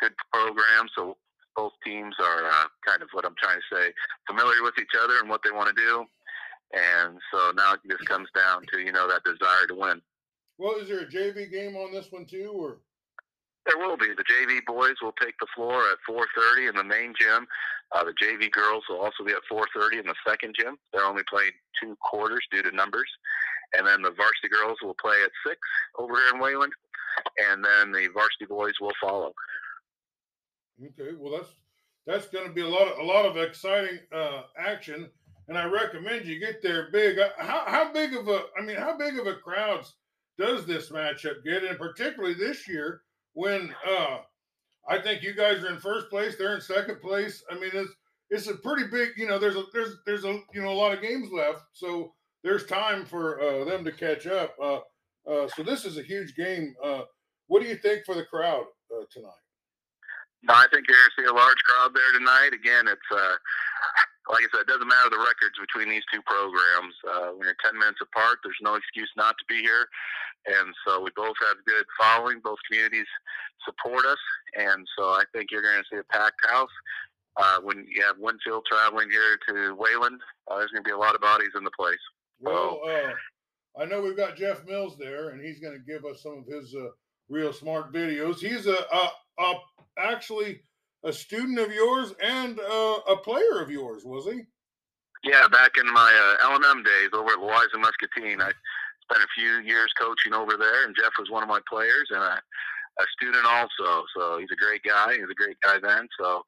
good 0.00 0.12
programs, 0.32 0.90
so 0.96 1.16
both 1.54 1.72
teams 1.84 2.14
are 2.20 2.44
uh, 2.46 2.64
kind 2.86 3.02
of 3.02 3.08
what 3.12 3.24
I'm 3.24 3.34
trying 3.40 3.58
to 3.58 3.76
say, 3.76 3.92
familiar 4.28 4.62
with 4.62 4.74
each 4.78 4.92
other 5.02 5.18
and 5.20 5.28
what 5.28 5.40
they 5.44 5.50
want 5.50 5.74
to 5.74 5.82
do. 5.82 6.04
And 6.74 7.18
so 7.32 7.52
now 7.56 7.74
it 7.74 7.80
just 7.88 8.04
comes 8.06 8.28
down 8.34 8.62
to, 8.72 8.80
you 8.80 8.92
know, 8.92 9.08
that 9.08 9.24
desire 9.24 9.66
to 9.68 9.74
win. 9.74 10.02
Well, 10.58 10.76
is 10.76 10.88
there 10.88 11.00
a 11.00 11.06
JV 11.06 11.50
game 11.50 11.76
on 11.76 11.92
this 11.92 12.10
one 12.10 12.24
too, 12.24 12.50
or 12.54 12.78
There 13.66 13.78
will 13.78 13.96
be. 13.96 14.08
The 14.16 14.24
JV 14.24 14.60
boys 14.66 14.94
will 15.02 15.14
take 15.20 15.34
the 15.40 15.46
floor 15.54 15.82
at 15.90 15.98
4:30 16.08 16.68
in 16.68 16.76
the 16.76 16.84
main 16.84 17.14
gym. 17.18 17.46
Uh, 17.92 18.04
the 18.04 18.14
JV 18.22 18.50
girls 18.50 18.84
will 18.88 19.00
also 19.00 19.24
be 19.24 19.32
at 19.32 19.42
4:30 19.50 19.98
in 20.00 20.06
the 20.06 20.14
second 20.26 20.54
gym. 20.58 20.78
They're 20.92 21.04
only 21.04 21.22
playing 21.28 21.52
two 21.80 21.96
quarters 22.00 22.44
due 22.50 22.62
to 22.62 22.70
numbers, 22.70 23.10
and 23.76 23.86
then 23.86 24.02
the 24.02 24.10
varsity 24.12 24.48
girls 24.48 24.78
will 24.82 24.94
play 25.00 25.16
at 25.24 25.30
six 25.46 25.58
over 25.98 26.14
here 26.14 26.34
in 26.34 26.40
Wayland, 26.40 26.72
and 27.50 27.64
then 27.64 27.92
the 27.92 28.08
varsity 28.14 28.46
boys 28.46 28.74
will 28.80 28.94
follow. 29.00 29.32
Okay, 30.82 31.14
well 31.18 31.32
that's 31.38 31.52
that's 32.06 32.28
going 32.28 32.46
to 32.46 32.52
be 32.52 32.60
a 32.62 32.68
lot 32.68 32.88
of 32.88 32.98
a 32.98 33.02
lot 33.02 33.26
of 33.26 33.36
exciting 33.36 33.98
uh, 34.12 34.42
action, 34.56 35.10
and 35.48 35.58
I 35.58 35.64
recommend 35.64 36.26
you 36.26 36.38
get 36.38 36.62
there 36.62 36.88
big. 36.92 37.18
Uh, 37.18 37.30
How 37.38 37.64
how 37.66 37.92
big 37.92 38.14
of 38.14 38.28
a 38.28 38.44
I 38.58 38.62
mean 38.62 38.76
how 38.76 38.96
big 38.96 39.18
of 39.18 39.26
a 39.26 39.34
crowds 39.36 39.94
does 40.38 40.66
this 40.66 40.90
matchup 40.90 41.44
get, 41.44 41.64
and 41.64 41.78
particularly 41.78 42.34
this 42.34 42.68
year 42.68 43.02
when 43.34 43.74
uh, 43.88 44.18
I 44.88 44.98
think 44.98 45.22
you 45.22 45.34
guys 45.34 45.62
are 45.62 45.72
in 45.72 45.78
first 45.78 46.08
place, 46.10 46.36
they're 46.36 46.54
in 46.54 46.60
second 46.60 47.00
place. 47.00 47.42
I 47.50 47.54
mean 47.54 47.70
it's 47.72 47.92
it's 48.30 48.46
a 48.48 48.54
pretty 48.54 48.88
big 48.88 49.10
you 49.16 49.26
know 49.26 49.38
there's 49.38 49.56
a 49.56 49.64
there's 49.72 49.98
there's 50.06 50.24
a 50.24 50.40
you 50.52 50.62
know 50.62 50.70
a 50.70 50.74
lot 50.74 50.92
of 50.92 51.02
games 51.02 51.30
left, 51.32 51.62
so 51.72 52.12
there's 52.42 52.66
time 52.66 53.04
for 53.04 53.40
uh, 53.40 53.64
them 53.64 53.84
to 53.84 53.92
catch 53.92 54.26
up. 54.26 54.54
Uh, 54.62 54.78
uh, 55.28 55.48
so 55.56 55.62
this 55.62 55.84
is 55.84 55.98
a 55.98 56.02
huge 56.02 56.36
game. 56.36 56.74
Uh, 56.82 57.02
what 57.48 57.62
do 57.62 57.68
you 57.68 57.76
think 57.76 58.04
for 58.04 58.14
the 58.14 58.24
crowd 58.24 58.64
uh, 58.94 59.04
tonight? 59.10 59.42
No, 60.42 60.54
I 60.54 60.66
think 60.70 60.86
you're 60.86 60.96
going 60.96 61.10
to 61.10 61.22
see 61.22 61.26
a 61.26 61.34
large 61.34 61.58
crowd 61.66 61.90
there 61.94 62.12
tonight. 62.14 62.50
Again, 62.54 62.86
it's 62.86 63.10
uh, 63.10 63.34
like 64.30 64.42
I 64.42 64.48
said, 64.50 64.66
it 64.66 64.70
doesn't 64.70 64.86
matter 64.86 65.10
the 65.10 65.22
records 65.22 65.54
between 65.58 65.90
these 65.90 66.06
two 66.10 66.22
programs. 66.22 66.94
Uh, 67.06 67.34
when 67.34 67.46
you're 67.46 67.62
10 67.62 67.78
minutes 67.78 68.02
apart, 68.02 68.42
there's 68.42 68.58
no 68.62 68.74
excuse 68.74 69.10
not 69.16 69.38
to 69.38 69.44
be 69.46 69.62
here. 69.62 69.86
And 70.46 70.74
so 70.86 71.02
we 71.02 71.10
both 71.16 71.34
have 71.48 71.64
good 71.66 71.84
following. 72.00 72.40
Both 72.42 72.58
communities 72.68 73.06
support 73.64 74.04
us. 74.06 74.18
And 74.56 74.86
so 74.96 75.04
I 75.10 75.24
think 75.32 75.50
you're 75.50 75.62
going 75.62 75.82
to 75.82 75.84
see 75.90 75.98
a 75.98 76.04
packed 76.04 76.44
house. 76.46 76.70
Uh, 77.36 77.58
when 77.62 77.86
you 77.90 78.02
have 78.02 78.16
Winfield 78.18 78.64
traveling 78.70 79.10
here 79.10 79.38
to 79.48 79.74
Wayland, 79.74 80.20
uh, 80.50 80.58
there's 80.58 80.70
going 80.70 80.82
to 80.82 80.88
be 80.88 80.92
a 80.92 80.98
lot 80.98 81.14
of 81.14 81.20
bodies 81.20 81.50
in 81.56 81.64
the 81.64 81.70
place. 81.78 81.98
Well, 82.40 82.80
uh, 82.86 83.80
I 83.80 83.84
know 83.84 84.00
we've 84.00 84.16
got 84.16 84.36
Jeff 84.36 84.64
Mills 84.66 84.96
there, 84.98 85.30
and 85.30 85.40
he's 85.40 85.60
going 85.60 85.74
to 85.74 85.92
give 85.92 86.06
us 86.06 86.22
some 86.22 86.38
of 86.38 86.46
his 86.46 86.74
uh, 86.74 86.88
real 87.28 87.52
smart 87.52 87.92
videos. 87.92 88.38
He's 88.38 88.66
a, 88.66 88.76
a, 88.92 89.10
a 89.38 89.54
actually 89.98 90.62
a 91.04 91.12
student 91.12 91.58
of 91.58 91.72
yours 91.72 92.14
and 92.22 92.58
uh, 92.58 92.98
a 93.08 93.16
player 93.22 93.60
of 93.60 93.70
yours, 93.70 94.02
was 94.04 94.24
he? 94.24 94.42
Yeah, 95.24 95.48
back 95.48 95.72
in 95.78 95.92
my 95.92 96.36
uh, 96.42 96.58
LMM 96.58 96.84
days 96.84 97.10
over 97.12 97.30
at 97.30 97.38
Louisa 97.38 97.78
Muscatine, 97.78 98.40
I 98.40 98.52
spent 99.08 99.24
a 99.24 99.34
few 99.38 99.60
years 99.62 99.90
coaching 99.98 100.34
over 100.34 100.56
there, 100.58 100.86
and 100.86 100.94
Jeff 100.98 101.12
was 101.18 101.30
one 101.30 101.42
of 101.42 101.48
my 101.48 101.60
players 101.68 102.08
and 102.10 102.22
a, 102.22 102.36
a 102.98 103.04
student 103.16 103.46
also. 103.46 104.04
So 104.16 104.38
he's 104.38 104.52
a 104.52 104.62
great 104.62 104.82
guy. 104.82 105.14
He 105.14 105.20
was 105.20 105.30
a 105.30 105.40
great 105.40 105.56
guy 105.62 105.78
then. 105.82 106.08
So 106.18 106.42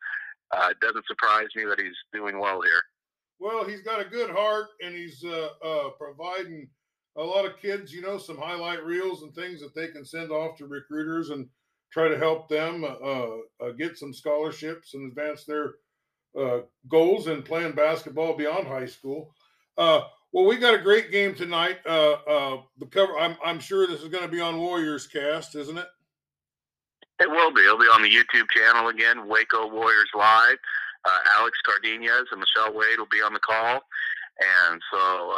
uh, 0.51 0.69
it 0.71 0.81
doesn't 0.81 1.07
surprise 1.07 1.49
me 1.55 1.65
that 1.65 1.81
he's 1.81 1.97
doing 2.13 2.39
well 2.39 2.61
here. 2.63 2.83
Well, 3.41 3.65
he's 3.65 3.83
got 3.83 4.01
a 4.01 4.05
good 4.05 4.31
heart, 4.31 4.67
and 4.83 4.95
he's 4.95 5.23
uh, 5.25 5.51
uh, 5.65 5.91
providing 5.91 6.69
a 7.17 7.23
lot 7.23 7.45
of 7.45 7.61
kids, 7.61 7.93
you 7.93 8.03
know, 8.03 8.19
some 8.19 8.37
highlight 8.37 8.85
reels 8.85 9.23
and 9.23 9.35
things 9.35 9.61
that 9.61 9.75
they 9.75 9.89
can 9.89 10.05
send 10.05 10.31
off 10.31 10.57
to 10.59 10.67
recruiters 10.67 11.31
and 11.31 11.49
try 11.93 12.09
to 12.09 12.19
help 12.19 12.49
them 12.49 12.85
uh, 12.85 13.65
uh, 13.65 13.73
get 13.79 13.97
some 13.97 14.13
scholarships 14.13 14.95
and 14.95 15.09
advance 15.09 15.45
their 15.45 15.75
uh, 16.39 16.61
goals 16.89 17.29
in 17.29 17.43
playing 17.43 17.73
basketball 17.73 18.37
beyond 18.37 18.67
high 18.67 18.87
school. 18.87 19.35
Uh, 20.29 20.41
well, 20.41 20.47
we 20.47 20.57
got 20.57 20.75
a 20.75 20.79
great 20.79 21.11
game 21.11 21.35
tonight. 21.35 21.79
Uh, 21.87 22.13
uh, 22.13 22.63
the 22.79 22.87
cover, 22.87 23.19
I'm, 23.19 23.37
I'm 23.45 23.61
sure 23.61 23.87
this 23.87 24.03
is 24.03 24.09
going 24.09 24.25
to 24.25 24.31
be 24.31 24.41
on 24.41 24.59
Warriors 24.59 25.07
Cast, 25.07 25.55
isn't 25.55 25.79
it? 25.79 25.87
It 27.21 27.31
will 27.31 27.53
be. 27.53 27.63
It'll 27.63 27.79
be 27.79 27.85
on 27.87 28.03
the 28.03 28.11
YouTube 28.11 28.47
channel 28.51 28.89
again, 28.89 29.29
Waco 29.29 29.69
Warriors 29.69 30.11
Live. 30.15 30.59
Alex 31.39 31.57
Cardenas 31.65 32.29
and 32.31 32.41
Michelle 32.41 32.75
Wade 32.75 32.99
will 32.99 33.09
be 33.11 33.23
on 33.23 33.33
the 33.33 33.41
call, 33.41 33.81
and 34.69 34.83
so 34.93 35.33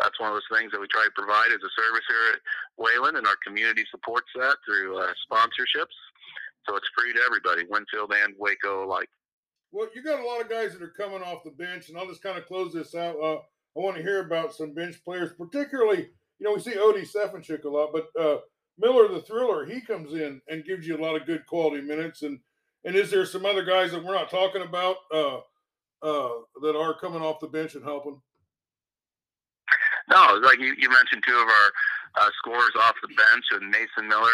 that's 0.00 0.18
one 0.18 0.30
of 0.30 0.34
those 0.34 0.58
things 0.58 0.72
that 0.72 0.80
we 0.80 0.88
try 0.88 1.04
to 1.04 1.10
provide 1.14 1.48
as 1.48 1.62
a 1.62 1.70
service 1.78 2.04
here 2.08 2.34
at 2.34 2.40
Wayland, 2.76 3.16
and 3.16 3.26
our 3.26 3.36
community 3.46 3.84
supports 3.90 4.26
that 4.34 4.56
through 4.66 4.98
uh, 4.98 5.12
sponsorships. 5.30 5.94
So 6.68 6.76
it's 6.76 6.88
free 6.96 7.12
to 7.12 7.20
everybody, 7.26 7.64
Winfield 7.68 8.12
and 8.24 8.34
Waco 8.38 8.84
alike. 8.84 9.08
Well, 9.70 9.88
you 9.94 10.02
got 10.02 10.20
a 10.20 10.26
lot 10.26 10.40
of 10.40 10.48
guys 10.50 10.72
that 10.72 10.82
are 10.82 10.88
coming 10.88 11.22
off 11.22 11.44
the 11.44 11.50
bench, 11.50 11.88
and 11.88 11.98
I'll 11.98 12.08
just 12.08 12.22
kind 12.22 12.38
of 12.38 12.46
close 12.46 12.72
this 12.72 12.94
out. 12.94 13.16
I 13.76 13.80
want 13.80 13.96
to 13.96 14.02
hear 14.02 14.20
about 14.20 14.54
some 14.54 14.74
bench 14.74 15.02
players, 15.04 15.32
particularly, 15.36 16.08
you 16.38 16.46
know, 16.46 16.54
we 16.54 16.60
see 16.60 16.72
Odie 16.72 17.08
Stefanchik 17.10 17.64
a 17.64 17.68
lot, 17.68 17.90
but 17.92 18.08
uh, 18.20 18.38
Miller 18.78 19.08
the 19.08 19.22
Thriller, 19.22 19.64
he 19.64 19.80
comes 19.80 20.12
in 20.12 20.40
and 20.48 20.64
gives 20.64 20.86
you 20.86 20.96
a 20.96 21.02
lot 21.02 21.16
of 21.16 21.26
good 21.26 21.46
quality 21.46 21.80
minutes. 21.80 22.22
And 22.22 22.40
and 22.84 22.96
is 22.96 23.10
there 23.10 23.24
some 23.24 23.46
other 23.46 23.64
guys 23.64 23.92
that 23.92 24.04
we're 24.04 24.14
not 24.14 24.30
talking 24.30 24.62
about 24.62 24.96
uh, 25.14 25.36
uh, 26.02 26.30
that 26.62 26.76
are 26.76 26.98
coming 26.98 27.22
off 27.22 27.40
the 27.40 27.46
bench 27.46 27.74
and 27.74 27.84
helping? 27.84 28.20
No, 30.10 30.40
like 30.42 30.58
you, 30.58 30.74
you 30.78 30.90
mentioned, 30.90 31.22
two 31.26 31.36
of 31.36 31.48
our 31.48 31.72
uh, 32.20 32.30
scorers 32.38 32.72
off 32.80 32.96
the 33.00 33.08
bench, 33.08 33.44
and 33.52 33.70
Mason 33.70 34.08
Miller 34.08 34.32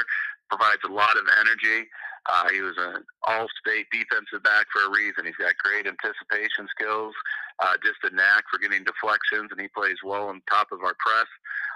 provides 0.49 0.80
a 0.88 0.92
lot 0.92 1.16
of 1.16 1.25
energy. 1.40 1.87
Uh, 2.28 2.49
he 2.52 2.61
was 2.61 2.76
an 2.76 3.02
all-state 3.26 3.87
defensive 3.90 4.42
back 4.44 4.66
for 4.73 4.85
a 4.85 4.92
reason. 4.92 5.25
He's 5.25 5.40
got 5.40 5.56
great 5.64 5.87
anticipation 5.88 6.68
skills, 6.68 7.14
uh, 7.61 7.75
just 7.82 8.04
a 8.04 8.14
knack 8.14 8.44
for 8.52 8.61
getting 8.61 8.85
deflections, 8.85 9.49
and 9.50 9.61
he 9.61 9.68
plays 9.68 9.97
well 10.04 10.28
on 10.28 10.42
top 10.50 10.68
of 10.70 10.85
our 10.85 10.94
press. 11.00 11.30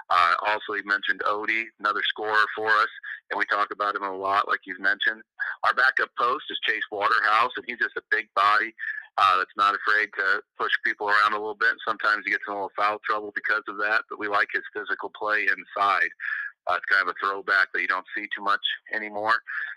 Uh, 0.09 0.35
also, 0.45 0.77
he 0.77 0.85
mentioned 0.85 1.21
Odie, 1.25 1.65
another 1.79 2.01
scorer 2.05 2.45
for 2.55 2.69
us, 2.69 2.91
and 3.31 3.39
we 3.39 3.45
talk 3.45 3.69
about 3.73 3.95
him 3.95 4.03
a 4.03 4.15
lot, 4.15 4.47
like 4.47 4.59
you've 4.65 4.79
mentioned. 4.79 5.23
Our 5.63 5.73
backup 5.73 6.09
post 6.19 6.45
is 6.49 6.59
Chase 6.67 6.85
Waterhouse, 6.91 7.51
and 7.57 7.65
he's 7.67 7.79
just 7.79 7.97
a 7.97 8.05
big 8.11 8.27
body 8.35 8.75
uh, 9.17 9.37
that's 9.37 9.57
not 9.57 9.75
afraid 9.75 10.09
to 10.17 10.41
push 10.59 10.71
people 10.85 11.09
around 11.09 11.33
a 11.33 11.37
little 11.37 11.55
bit. 11.55 11.75
Sometimes 11.87 12.23
he 12.25 12.31
gets 12.31 12.43
in 12.47 12.53
a 12.53 12.55
little 12.55 12.71
foul 12.75 12.99
trouble 13.07 13.31
because 13.35 13.63
of 13.67 13.77
that, 13.77 14.03
but 14.09 14.19
we 14.19 14.27
like 14.27 14.49
his 14.53 14.63
physical 14.73 15.11
play 15.17 15.47
inside. 15.47 16.09
Uh, 16.67 16.75
it's 16.75 16.85
kind 16.85 17.07
of 17.07 17.13
a 17.13 17.19
throwback 17.19 17.67
that 17.73 17.81
you 17.81 17.87
don't 17.87 18.05
see 18.15 18.27
too 18.35 18.43
much 18.43 18.63
anymore. 18.93 19.35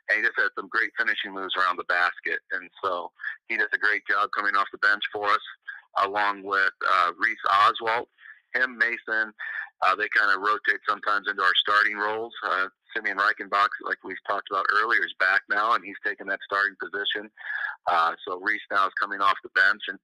And 0.08 0.18
he 0.18 0.22
just 0.22 0.38
has 0.38 0.50
some 0.54 0.68
great 0.68 0.90
finishing 0.98 1.34
moves 1.34 1.54
around 1.56 1.76
the 1.76 1.88
basket. 1.90 2.38
And 2.52 2.70
so 2.82 3.10
he 3.48 3.56
does 3.56 3.72
a 3.74 3.78
great 3.78 4.02
job 4.08 4.30
coming 4.36 4.54
off 4.54 4.70
the 4.70 4.78
bench 4.78 5.02
for 5.12 5.26
us, 5.26 5.42
along 6.04 6.44
with 6.44 6.74
uh, 6.88 7.10
Reese 7.18 7.42
Oswald. 7.50 8.06
Him, 8.54 8.78
Mason, 8.78 9.34
uh, 9.84 9.94
they 9.96 10.08
kind 10.16 10.32
of 10.32 10.40
rotate 10.40 10.80
sometimes 10.88 11.28
into 11.28 11.42
our 11.42 11.54
starting 11.56 11.96
roles. 11.96 12.32
Uh, 12.44 12.68
Simeon 12.94 13.18
Reichenbach, 13.18 13.68
like 13.84 13.98
we've 14.04 14.16
talked 14.26 14.48
about 14.50 14.64
earlier, 14.72 15.04
is 15.04 15.14
back 15.20 15.42
now, 15.50 15.74
and 15.74 15.84
he's 15.84 16.00
taken 16.04 16.26
that 16.28 16.40
starting 16.44 16.76
position. 16.80 17.28
Uh, 17.86 18.12
so 18.26 18.40
Reese 18.40 18.64
now 18.70 18.86
is 18.86 18.94
coming 19.00 19.20
off 19.20 19.36
the 19.42 19.50
bench, 19.50 19.82
and 19.88 19.98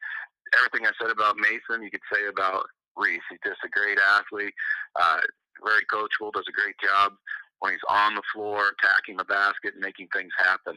everything 0.59 0.87
I 0.87 0.93
said 1.01 1.11
about 1.11 1.37
Mason, 1.39 1.83
you 1.83 1.91
could 1.91 2.05
say 2.13 2.27
about 2.29 2.67
Reese. 2.97 3.25
He's 3.31 3.41
just 3.45 3.65
a 3.65 3.73
great 3.73 3.99
athlete, 3.99 4.53
uh, 5.01 5.21
very 5.65 5.85
coachable, 5.93 6.33
does 6.33 6.49
a 6.49 6.53
great 6.53 6.77
job 6.83 7.13
when 7.61 7.73
he's 7.73 7.89
on 7.89 8.15
the 8.15 8.23
floor, 8.35 8.73
attacking 8.79 9.17
the 9.17 9.25
basket, 9.25 9.75
and 9.75 9.83
making 9.83 10.09
things 10.13 10.33
happen. 10.39 10.77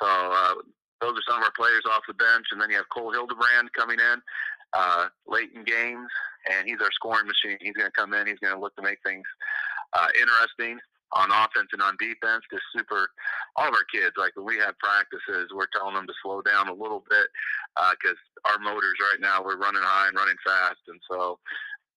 So 0.00 0.08
uh, 0.08 0.54
those 1.00 1.12
are 1.12 1.26
some 1.28 1.38
of 1.38 1.44
our 1.44 1.56
players 1.56 1.84
off 1.90 2.02
the 2.08 2.14
bench, 2.14 2.46
and 2.52 2.60
then 2.60 2.70
you 2.70 2.76
have 2.76 2.88
Cole 2.88 3.12
Hildebrand 3.12 3.72
coming 3.72 3.98
in 4.00 4.20
uh, 4.72 5.06
late 5.26 5.50
in 5.54 5.64
games, 5.64 6.08
and 6.50 6.66
he's 6.66 6.80
our 6.80 6.92
scoring 6.92 7.26
machine. 7.26 7.58
He's 7.60 7.74
going 7.74 7.88
to 7.90 7.96
come 7.96 8.14
in. 8.14 8.26
He's 8.26 8.38
going 8.38 8.54
to 8.54 8.60
look 8.60 8.74
to 8.76 8.82
make 8.82 8.98
things 9.04 9.24
uh, 9.92 10.08
interesting 10.18 10.78
on 11.12 11.30
offense 11.30 11.68
and 11.72 11.82
on 11.82 11.96
defense. 11.98 12.42
Just 12.50 12.64
super. 12.74 13.08
All 13.56 13.68
of 13.68 13.74
our 13.74 13.86
kids, 13.92 14.16
like 14.16 14.36
when 14.36 14.46
we 14.46 14.58
have 14.58 14.78
practices, 14.78 15.52
we're 15.54 15.70
telling 15.72 15.94
them 15.94 16.06
to 16.06 16.12
slow 16.22 16.42
down 16.42 16.68
a 16.68 16.74
little 16.74 17.04
bit 17.08 17.28
because 17.92 18.18
uh, 18.44 18.50
our 18.52 18.58
motors 18.58 18.96
right 19.00 19.20
now 19.20 19.42
we're 19.42 19.58
running 19.58 19.82
high 19.84 20.08
and 20.08 20.16
running 20.16 20.40
fast, 20.44 20.80
and 20.88 21.00
so 21.10 21.38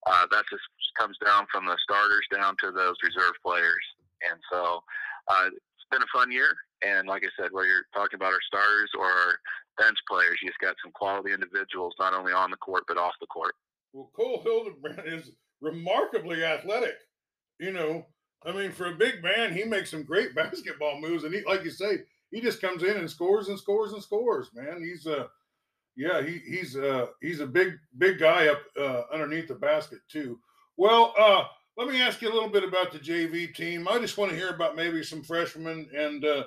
uh, 0.07 0.25
that 0.31 0.45
just 0.49 0.63
comes 0.97 1.17
down 1.23 1.45
from 1.51 1.65
the 1.65 1.77
starters 1.83 2.25
down 2.33 2.55
to 2.63 2.71
those 2.71 2.95
reserve 3.03 3.33
players. 3.43 3.83
And 4.29 4.39
so 4.51 4.83
uh, 5.27 5.47
it's 5.47 5.89
been 5.91 6.01
a 6.01 6.13
fun 6.13 6.31
year. 6.31 6.55
And 6.85 7.07
like 7.07 7.23
I 7.23 7.31
said, 7.37 7.51
whether 7.51 7.67
you're 7.67 7.89
talking 7.93 8.15
about 8.15 8.33
our 8.33 8.45
starters 8.47 8.91
or 8.97 9.05
our 9.05 9.39
bench 9.77 9.97
players, 10.09 10.39
you 10.41 10.49
just 10.49 10.59
got 10.59 10.75
some 10.83 10.91
quality 10.91 11.33
individuals, 11.33 11.95
not 11.99 12.13
only 12.13 12.33
on 12.33 12.51
the 12.51 12.57
court 12.57 12.83
but 12.87 12.97
off 12.97 13.13
the 13.19 13.27
court. 13.27 13.55
Well, 13.93 14.11
Cole 14.15 14.41
Hildebrand 14.43 15.01
is 15.05 15.31
remarkably 15.61 16.43
athletic. 16.43 16.95
You 17.59 17.73
know, 17.73 18.05
I 18.45 18.51
mean, 18.53 18.71
for 18.71 18.87
a 18.87 18.95
big 18.95 19.21
man, 19.23 19.53
he 19.53 19.63
makes 19.63 19.91
some 19.91 20.03
great 20.03 20.35
basketball 20.35 20.99
moves, 21.01 21.23
and 21.23 21.33
he, 21.33 21.41
like 21.45 21.63
you 21.63 21.71
say, 21.71 21.99
he 22.31 22.41
just 22.41 22.61
comes 22.61 22.83
in 22.83 22.95
and 22.95 23.09
scores 23.09 23.49
and 23.49 23.57
scores 23.57 23.91
and 23.91 24.03
scores. 24.03 24.49
Man, 24.53 24.81
he's 24.81 25.05
a, 25.05 25.23
uh, 25.23 25.27
yeah, 25.95 26.21
he, 26.21 26.39
he's 26.45 26.75
a 26.75 27.03
uh, 27.03 27.07
he's 27.21 27.39
a 27.39 27.47
big 27.47 27.73
big 27.97 28.19
guy 28.19 28.47
up 28.47 28.61
uh, 28.79 29.03
underneath 29.13 29.47
the 29.47 29.55
basket 29.55 29.99
too. 30.09 30.39
Well, 30.77 31.13
uh, 31.19 31.43
let 31.79 31.87
me 31.87 32.01
ask 32.01 32.21
you 32.21 32.29
a 32.29 32.33
little 32.33 32.49
bit 32.49 32.63
about 32.63 32.91
the 32.91 32.99
JV 32.99 33.53
team. 33.53 33.87
I 33.87 33.99
just 33.99 34.17
want 34.17 34.31
to 34.31 34.37
hear 34.37 34.49
about 34.49 34.75
maybe 34.75 35.03
some 35.03 35.23
freshmen 35.23 35.87
and 35.95 36.23
uh, 36.25 36.43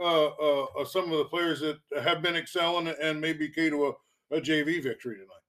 uh, 0.00 0.26
uh, 0.26 0.66
uh 0.78 0.84
some 0.84 1.10
of 1.10 1.18
the 1.18 1.24
players 1.24 1.60
that 1.60 1.78
have 2.02 2.22
been 2.22 2.36
excelling 2.36 2.94
and 3.02 3.20
maybe 3.20 3.48
key 3.48 3.70
to 3.70 3.86
a, 3.86 4.36
a 4.36 4.40
JV 4.40 4.82
victory 4.82 5.16
tonight. 5.16 5.44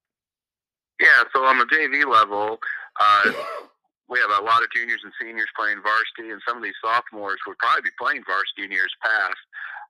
Yeah, 1.00 1.24
so 1.36 1.46
on 1.46 1.60
the 1.60 1.66
JV 1.66 2.12
level, 2.12 2.58
uh, 3.00 3.32
we 4.10 4.20
have 4.20 4.42
a 4.42 4.44
lot 4.44 4.64
of 4.64 4.70
juniors 4.76 5.02
and 5.04 5.14
seniors 5.22 5.50
playing 5.56 5.82
varsity, 5.84 6.32
and 6.32 6.42
some 6.48 6.58
of 6.58 6.64
these 6.64 6.78
sophomores 6.84 7.38
would 7.46 7.58
probably 7.60 7.84
be 7.84 7.96
playing 8.00 8.24
varsity 8.26 8.66
in 8.66 8.72
years 8.72 8.94
past. 9.04 9.38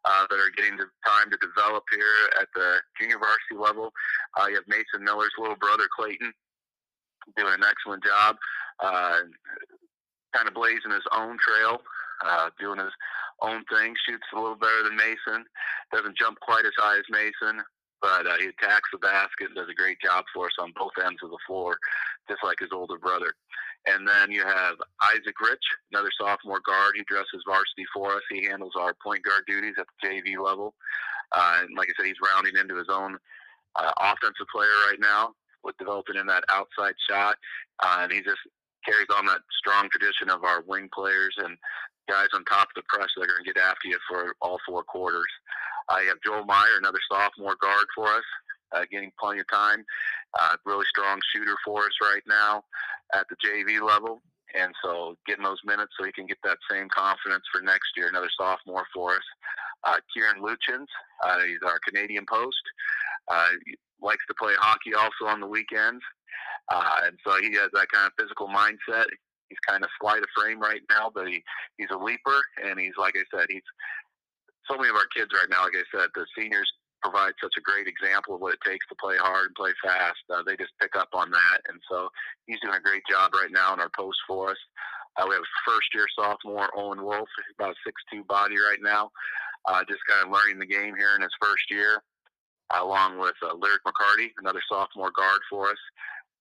Uh, 0.06 0.26
that 0.30 0.40
are 0.40 0.54
getting 0.56 0.78
the 0.78 0.86
time 1.06 1.30
to 1.30 1.38
develop 1.44 1.84
here 1.92 2.32
at 2.40 2.48
the 2.56 2.80
junior 3.00 3.20
varsity 3.20 3.60
level. 3.60 3.92
Uh, 4.40 4.48
you 4.48 4.56
have 4.56 4.68
Mason 4.68 5.04
Miller's 5.04 5.36
little 5.38 5.58
brother 5.58 5.84
Clayton 5.92 6.32
doing 7.36 7.54
an 7.54 7.66
excellent 7.68 8.04
job, 8.04 8.38
uh, 8.80 9.20
kind 10.34 10.48
of 10.48 10.54
blazing 10.54 10.92
his 10.92 11.04
own 11.12 11.38
trail, 11.44 11.82
uh, 12.24 12.50
doing 12.60 12.80
his 12.80 12.94
own 13.42 13.64
thing. 13.68 13.96
Shoots 14.08 14.28
a 14.34 14.40
little 14.40 14.56
better 14.56 14.84
than 14.84 14.96
Mason. 14.96 15.44
Doesn't 15.92 16.18
jump 16.18 16.40
quite 16.40 16.66
as 16.66 16.78
high 16.78 16.98
as 16.98 17.06
Mason, 17.10 17.62
but 18.02 18.26
uh, 18.28 18.38
he 18.40 18.48
attacks 18.48 18.90
the 18.92 19.00
basket 19.00 19.52
and 19.52 19.56
does 19.56 19.70
a 19.70 19.76
great 19.76 19.98
job 20.00 20.26
for 20.34 20.46
us 20.46 20.56
on 20.60 20.74
both 20.78 20.96
ends 21.04 21.20
of 21.24 21.32
the 21.32 21.44
floor, 21.46 21.78
just 22.30 22.44
like 22.44 22.60
his 22.60 22.72
older 22.72 22.98
brother. 22.98 23.34
And 23.88 24.08
then 24.08 24.32
you 24.32 24.44
have 24.44 24.76
Isaac 25.02 25.40
Rich, 25.42 25.64
another 25.92 26.12
sophomore 26.20 26.62
guard. 26.66 26.94
He 26.96 27.04
dresses 27.08 27.44
varsity 27.48 27.86
for 27.94 28.12
us. 28.14 28.22
He 28.30 28.44
handles 28.44 28.74
our 28.78 28.94
point 29.02 29.24
guard 29.24 29.44
duties 29.48 29.76
at 29.80 29.86
the 29.88 30.08
JV 30.08 30.44
level. 30.44 30.74
Uh, 31.32 31.60
and 31.62 31.78
like 31.78 31.88
I 31.90 31.94
said, 31.98 32.08
he's 32.08 32.22
rounding 32.24 32.58
into 32.60 32.76
his 32.76 32.88
own 32.90 33.18
uh, 33.78 33.92
offensive 34.00 34.48
player 34.52 34.76
right 34.90 35.00
now. 35.00 35.34
with 35.64 35.78
developing 35.78 36.16
in 36.16 36.28
that 36.28 36.44
outside 36.50 36.94
shot, 37.10 37.36
uh, 37.84 38.00
and 38.02 38.12
he 38.12 38.22
just 38.22 38.40
carries 38.86 39.08
on 39.16 39.26
that 39.26 39.42
strong 39.60 39.90
tradition 39.90 40.30
of 40.30 40.44
our 40.44 40.62
wing 40.62 40.90
players 40.94 41.36
and 41.44 41.58
guys 42.10 42.28
on 42.34 42.44
top 42.46 42.70
of 42.70 42.76
the 42.76 42.84
press 42.88 43.10
that 43.16 43.24
are 43.24 43.28
going 43.28 43.44
to 43.44 43.54
get 43.54 43.62
after 43.62 43.88
you 43.88 43.98
for 44.10 44.36
all 44.42 44.60
four 44.66 44.84
quarters. 44.84 45.28
I 45.90 46.04
have 46.04 46.18
Joel 46.26 46.46
Meyer, 46.46 46.78
another 46.78 47.00
sophomore 47.12 47.58
guard 47.62 47.86
for 47.96 48.08
us, 48.08 48.24
uh, 48.74 48.86
getting 48.92 49.12
plenty 49.20 49.40
of 49.40 49.48
time. 49.52 49.86
Uh, 50.40 50.56
really 50.66 50.86
strong 50.90 51.20
shooter 51.34 51.56
for 51.66 51.84
us 51.86 51.94
right 52.02 52.24
now 52.28 52.64
at 53.14 53.26
the 53.30 53.36
JV 53.44 53.82
level. 53.82 54.22
And 54.56 54.74
so 54.84 55.16
getting 55.28 55.44
those 55.44 55.60
minutes 55.66 55.92
so 56.00 56.06
he 56.06 56.12
can 56.12 56.26
get 56.26 56.38
that 56.44 56.58
same 56.72 56.88
confidence 56.90 57.44
for 57.52 57.62
next 57.62 57.92
year, 57.96 58.08
another 58.08 58.30
sophomore 58.40 58.86
for 58.94 59.16
us. 59.16 59.28
Uh, 59.84 59.98
Kieran 60.14 60.42
Luchins, 60.42 60.88
uh, 61.24 61.40
he's 61.46 61.60
our 61.66 61.80
Canadian 61.88 62.26
post. 62.32 62.64
Uh, 63.28 63.50
likes 64.02 64.24
to 64.28 64.36
play 64.40 64.54
hockey 64.58 64.94
also 64.94 65.26
on 65.28 65.42
the 65.42 65.48
weekends. 65.48 66.02
Uh, 66.72 67.02
and 67.06 67.18
so 67.26 67.40
he 67.42 67.54
has 67.56 67.70
that 67.74 67.92
kind 67.92 68.08
of 68.08 68.14
physical 68.20 68.48
mindset. 68.48 69.06
He's 69.50 69.60
kind 69.68 69.84
of 69.84 69.90
slight 70.02 70.20
of 70.20 70.30
frame 70.36 70.60
right 70.60 70.82
now, 70.90 71.12
but 71.14 71.28
he, 71.28 71.44
he's 71.78 71.92
a 71.92 71.98
leaper. 71.98 72.42
And 72.64 72.80
he's, 72.80 72.98
like 72.98 73.16
I 73.16 73.24
said, 73.38 73.48
he's 73.50 73.64
so 74.70 74.76
many 74.76 74.90
of 74.90 74.96
our 74.96 75.08
kids 75.16 75.32
right 75.34 75.48
now, 75.50 75.64
like 75.64 75.76
I 75.76 75.88
said, 75.96 76.10
the 76.16 76.26
seniors 76.38 76.72
provide 77.02 77.34
such 77.42 77.54
a 77.58 77.62
great 77.62 77.88
example 77.88 78.36
of 78.36 78.42
what 78.42 78.54
it 78.54 78.64
takes 78.66 78.88
to 78.88 78.96
play 78.96 79.16
hard 79.18 79.48
and 79.48 79.56
play 79.56 79.72
fast. 79.84 80.22
Uh, 80.30 80.44
they 80.46 80.56
just 80.58 80.74
pick 80.82 80.96
up 80.96 81.10
on 81.14 81.32
that, 81.32 81.60
and 81.70 81.80
so 81.90 82.10
he's 82.46 82.60
doing 82.62 82.76
a 82.76 82.82
great 82.82 83.04
job 83.10 83.34
right 83.34 83.52
now 83.52 83.74
in 83.74 83.80
our 83.80 83.92
post 83.96 84.18
for 84.28 84.52
us. 84.52 84.62
Uh, 85.18 85.26
we 85.28 85.36
have 85.36 85.44
first 85.66 85.90
year 85.94 86.06
sophomore 86.18 86.70
Owen 86.78 87.04
Wolf, 87.04 87.30
about 87.58 87.76
six 87.86 88.02
two 88.12 88.24
body 88.26 88.56
right 88.58 88.82
now, 88.82 89.10
uh, 89.66 89.84
just 89.90 90.02
kind 90.10 90.26
of 90.26 90.34
learning 90.34 90.60
the 90.60 90.66
game 90.66 90.96
here 90.96 91.16
in 91.16 91.22
his 91.22 91.34
first 91.42 91.66
year, 91.70 92.02
along 92.74 93.20
with 93.20 93.36
uh, 93.44 93.54
Lyric 93.54 93.82
McCarty, 93.86 94.30
another 94.40 94.62
sophomore 94.70 95.12
guard 95.12 95.42
for 95.50 95.70
us. 95.70 95.82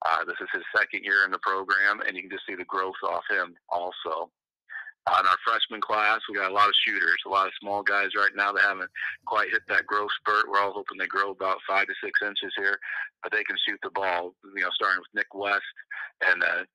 Uh, 0.04 0.24
this 0.24 0.36
is 0.40 0.48
his 0.52 0.62
second 0.76 1.04
year 1.04 1.24
in 1.24 1.30
the 1.30 1.40
program, 1.40 2.00
and 2.06 2.16
you 2.16 2.22
can 2.22 2.30
just 2.30 2.44
see 2.46 2.54
the 2.54 2.68
growth 2.68 3.00
off 3.08 3.24
him 3.30 3.54
also 3.70 4.30
in 5.06 5.26
our 5.26 5.38
freshman 5.46 5.80
class. 5.80 6.20
We 6.28 6.34
got 6.34 6.50
a 6.50 6.54
lot 6.54 6.68
of 6.68 6.74
shooters, 6.84 7.22
a 7.26 7.28
lot 7.28 7.46
of 7.46 7.52
small 7.60 7.82
guys 7.82 8.10
right 8.16 8.34
now 8.34 8.52
that 8.52 8.62
haven't 8.62 8.90
quite 9.26 9.50
hit 9.50 9.62
that 9.68 9.86
growth 9.86 10.10
spurt. 10.18 10.50
We're 10.50 10.60
all 10.60 10.72
hoping 10.72 10.98
they 10.98 11.06
grow 11.06 11.30
about 11.30 11.58
five 11.68 11.86
to 11.86 11.94
six 12.02 12.18
inches 12.22 12.52
here, 12.56 12.78
but 13.22 13.30
they 13.30 13.44
can 13.44 13.56
shoot 13.66 13.78
the 13.82 13.90
ball. 13.90 14.34
You 14.42 14.62
know, 14.62 14.74
starting 14.74 14.98
with 14.98 15.14
Nick 15.14 15.32
West 15.34 15.62
and 16.26 16.42
uh, 16.42 16.66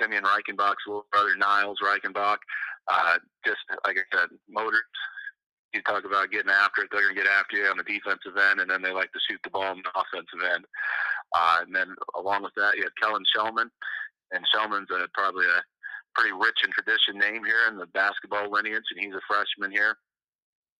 Simeon 0.00 0.24
Reichenbach's 0.24 0.84
little 0.86 1.06
brother 1.10 1.36
Niles 1.36 1.78
Reichenbach. 1.82 2.38
Uh, 2.88 3.16
just 3.46 3.60
like 3.86 3.96
I 3.96 4.16
said, 4.16 4.28
motors. 4.48 4.84
You 5.72 5.82
talk 5.82 6.04
about 6.04 6.32
getting 6.32 6.50
after 6.50 6.82
it; 6.82 6.88
they're 6.90 7.02
going 7.02 7.14
to 7.14 7.22
get 7.22 7.30
after 7.30 7.56
you 7.56 7.64
on 7.66 7.78
the 7.78 7.86
defensive 7.86 8.36
end, 8.50 8.58
and 8.58 8.68
then 8.68 8.82
they 8.82 8.90
like 8.90 9.12
to 9.12 9.20
shoot 9.22 9.38
the 9.44 9.50
ball 9.50 9.70
on 9.70 9.82
the 9.86 9.94
offensive 9.94 10.42
end. 10.52 10.64
Uh, 11.32 11.58
and 11.62 11.72
then 11.72 11.94
along 12.18 12.42
with 12.42 12.54
that, 12.56 12.74
you 12.76 12.82
have 12.82 12.98
Kellen 13.00 13.22
Shellman, 13.30 13.70
and 14.32 14.44
Shellman's 14.50 14.90
a, 14.90 15.06
probably 15.14 15.46
a 15.46 15.62
pretty 16.14 16.32
rich 16.32 16.58
in 16.64 16.70
tradition 16.72 17.18
name 17.18 17.44
here 17.44 17.68
in 17.68 17.78
the 17.78 17.86
basketball 17.86 18.50
lineage, 18.50 18.84
and 18.90 19.00
he's 19.00 19.14
a 19.14 19.24
freshman 19.28 19.70
here. 19.70 19.96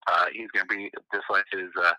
Uh, 0.06 0.26
he's 0.32 0.50
going 0.50 0.66
to 0.66 0.74
be 0.74 0.90
just 1.12 1.28
like 1.30 1.44
his 1.52 1.70
uh, 1.76 1.92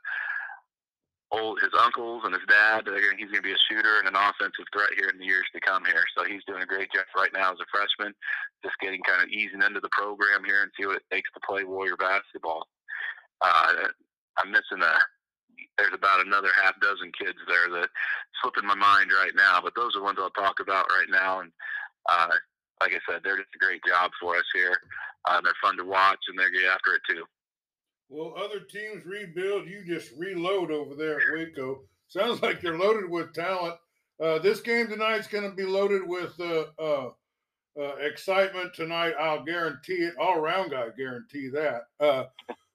old 1.31 1.59
his 1.61 1.71
uncles 1.79 2.23
and 2.25 2.33
his 2.33 2.43
dad. 2.47 2.83
He's 3.17 3.31
going 3.31 3.43
to 3.43 3.49
be 3.49 3.55
a 3.55 3.65
shooter 3.69 3.99
and 3.99 4.07
an 4.07 4.19
offensive 4.19 4.67
threat 4.73 4.91
here 4.97 5.09
in 5.09 5.17
the 5.17 5.25
years 5.25 5.47
to 5.53 5.61
come 5.61 5.85
here. 5.85 6.03
So 6.17 6.25
he's 6.25 6.43
doing 6.45 6.61
a 6.61 6.69
great 6.69 6.91
job 6.91 7.05
right 7.15 7.31
now 7.33 7.51
as 7.51 7.59
a 7.61 7.71
freshman, 7.71 8.13
just 8.63 8.75
getting 8.81 9.01
kind 9.07 9.23
of 9.23 9.29
easing 9.29 9.63
into 9.63 9.79
the 9.79 9.91
program 9.91 10.43
here 10.43 10.61
and 10.63 10.71
see 10.75 10.85
what 10.85 10.97
it 10.99 11.07
takes 11.11 11.31
to 11.33 11.39
play 11.47 11.63
Warrior 11.63 11.97
basketball. 11.97 12.67
Uh, 13.41 13.87
I'm 14.37 14.51
missing 14.51 14.83
a. 14.83 14.93
There's 15.77 15.93
about 15.93 16.25
another 16.25 16.49
half 16.61 16.79
dozen 16.81 17.11
kids 17.17 17.37
there 17.47 17.69
that 17.79 17.89
slipping 18.41 18.67
my 18.67 18.75
mind 18.75 19.11
right 19.13 19.31
now, 19.35 19.59
but 19.63 19.73
those 19.75 19.95
are 19.95 20.03
ones 20.03 20.17
I'll 20.19 20.29
talk 20.31 20.59
about 20.59 20.89
right 20.89 21.09
now. 21.09 21.39
And 21.39 21.51
uh, 22.09 22.35
like 22.81 22.93
I 22.93 23.11
said, 23.11 23.21
they're 23.23 23.37
just 23.37 23.55
a 23.55 23.59
great 23.63 23.81
job 23.87 24.11
for 24.19 24.35
us 24.35 24.45
here. 24.53 24.75
Uh, 25.25 25.39
they're 25.41 25.53
fun 25.61 25.77
to 25.77 25.85
watch, 25.85 26.19
and 26.27 26.37
they 26.37 26.49
get 26.51 26.69
after 26.73 26.95
it 26.95 27.01
too. 27.07 27.23
Well, 28.09 28.33
other 28.35 28.59
teams 28.59 29.05
rebuild, 29.05 29.67
you 29.67 29.85
just 29.85 30.11
reload 30.17 30.71
over 30.71 30.95
there 30.95 31.15
at 31.15 31.33
Waco. 31.33 31.83
Sounds 32.07 32.41
like 32.41 32.61
you're 32.61 32.77
loaded 32.77 33.09
with 33.09 33.33
talent. 33.33 33.75
Uh, 34.21 34.37
this 34.39 34.59
game 34.59 34.87
tonight 34.87 35.19
is 35.19 35.27
going 35.27 35.49
to 35.49 35.55
be 35.55 35.63
loaded 35.63 36.01
with 36.05 36.37
uh, 36.39 36.65
uh, 36.77 37.09
uh, 37.79 37.95
excitement 38.01 38.73
tonight. 38.73 39.13
I'll 39.17 39.45
guarantee 39.45 39.93
it. 39.93 40.15
All 40.19 40.37
around 40.37 40.71
guy 40.71 40.87
guarantee 40.97 41.49
that. 41.53 41.83
Uh, 41.99 42.25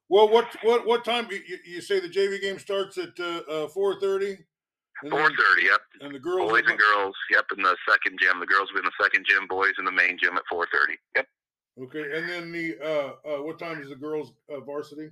well, 0.09 0.29
what 0.29 0.47
what 0.63 0.87
what 0.87 1.05
time 1.05 1.29
you, 1.31 1.41
you, 1.67 1.81
say 1.81 2.01
the 2.01 2.09
JV 2.09 2.41
game 2.41 2.59
starts 2.59 2.97
at 2.97 3.17
four 3.73 4.01
thirty? 4.01 4.39
Four 5.03 5.29
thirty. 5.29 5.65
Yep. 5.65 5.81
And 6.01 6.15
the 6.15 6.19
girls. 6.19 6.51
Boys 6.51 6.65
and 6.67 6.79
girls. 6.79 7.15
Yep. 7.31 7.47
In 7.57 7.63
the 7.63 7.77
second 7.89 8.19
gym, 8.21 8.41
the 8.41 8.47
girls 8.47 8.71
will 8.73 8.81
be 8.81 8.87
in 8.87 8.91
the 8.99 9.05
second 9.05 9.27
gym. 9.29 9.47
Boys 9.47 9.73
in 9.79 9.85
the 9.85 9.93
main 9.93 10.19
gym 10.19 10.37
at 10.37 10.43
four 10.49 10.67
thirty. 10.73 10.95
Yep. 11.15 11.27
Okay, 11.83 12.17
and 12.17 12.29
then 12.29 12.53
the 12.53 12.79
uh, 12.83 13.13
uh, 13.29 13.43
what 13.43 13.59
time 13.59 13.83
is 13.83 13.91
the 13.91 13.97
girls 13.97 14.33
uh, 14.51 14.61
varsity? 14.61 15.11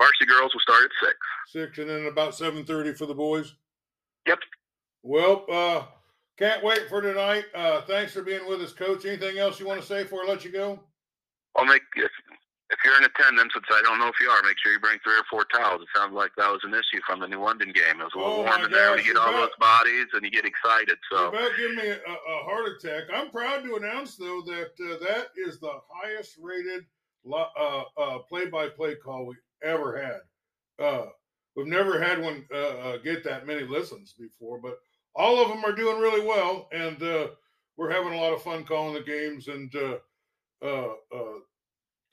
Varsity 0.00 0.26
girls 0.26 0.54
will 0.54 0.60
start 0.60 0.84
at 0.84 0.90
six. 1.02 1.16
Six, 1.48 1.78
and 1.78 1.90
then 1.90 2.06
about 2.06 2.34
seven 2.34 2.64
thirty 2.64 2.94
for 2.94 3.04
the 3.04 3.14
boys. 3.14 3.54
Yep. 4.26 4.38
Well, 5.02 5.44
uh, 5.52 5.82
can't 6.38 6.64
wait 6.64 6.88
for 6.88 7.02
tonight. 7.02 7.44
Uh, 7.54 7.82
thanks 7.82 8.12
for 8.12 8.22
being 8.22 8.48
with 8.48 8.62
us, 8.62 8.72
Coach. 8.72 9.04
Anything 9.04 9.38
else 9.38 9.60
you 9.60 9.66
want 9.66 9.80
to 9.80 9.86
say 9.86 10.04
before 10.04 10.24
I 10.24 10.28
let 10.28 10.44
you 10.44 10.52
go? 10.52 10.80
I'll 11.54 11.66
make 11.66 11.82
if 12.70 12.78
you're 12.84 12.96
in 12.98 13.04
attendance, 13.04 13.54
which 13.54 13.64
I 13.70 13.80
don't 13.82 13.98
know 13.98 14.08
if 14.08 14.20
you 14.20 14.28
are, 14.28 14.42
make 14.42 14.58
sure 14.62 14.72
you 14.72 14.78
bring 14.78 14.98
three 15.02 15.16
or 15.16 15.24
four 15.30 15.44
towels. 15.46 15.80
It 15.82 15.88
sounds 15.96 16.12
like 16.12 16.32
that 16.36 16.50
was 16.50 16.60
an 16.64 16.74
issue 16.74 17.00
from 17.06 17.20
the 17.20 17.26
New 17.26 17.40
London 17.40 17.72
game. 17.72 18.00
It 18.00 18.04
was 18.04 18.12
a 18.14 18.18
little 18.18 18.34
oh 18.34 18.42
warm 18.42 18.64
in 18.64 18.70
there. 18.70 18.96
You 18.98 19.04
get 19.04 19.16
all 19.16 19.32
those 19.32 19.56
bodies 19.58 20.06
and 20.12 20.22
you 20.22 20.30
get 20.30 20.44
excited. 20.44 20.98
So 21.10 21.28
about 21.28 21.50
give 21.56 21.74
me 21.74 21.88
a, 21.88 21.96
a, 21.96 22.44
heart 22.44 22.68
attack. 22.76 23.04
I'm 23.12 23.30
proud 23.30 23.64
to 23.64 23.76
announce 23.76 24.16
though 24.16 24.42
that 24.42 24.72
uh, 24.84 24.98
that 25.00 25.28
is 25.36 25.58
the 25.60 25.72
highest 25.90 26.36
rated 26.40 26.84
uh, 27.32 27.84
uh, 27.96 28.18
play-by-play 28.28 28.96
call 28.96 29.26
we 29.26 29.36
ever 29.62 29.96
had. 29.96 30.84
Uh, 30.84 31.06
we've 31.56 31.66
never 31.66 32.00
had 32.00 32.20
one 32.20 32.44
uh, 32.52 32.56
uh, 32.56 32.96
get 32.98 33.24
that 33.24 33.46
many 33.46 33.64
listens 33.64 34.14
before, 34.18 34.60
but 34.60 34.78
all 35.14 35.42
of 35.42 35.48
them 35.48 35.64
are 35.64 35.72
doing 35.72 35.98
really 36.00 36.24
well, 36.24 36.68
and 36.72 37.00
we're 37.76 37.90
having 37.90 38.12
a 38.12 38.20
lot 38.20 38.34
of 38.34 38.42
fun 38.42 38.64
calling 38.64 38.92
the 38.92 39.00
games 39.00 39.48
and. 39.48 39.72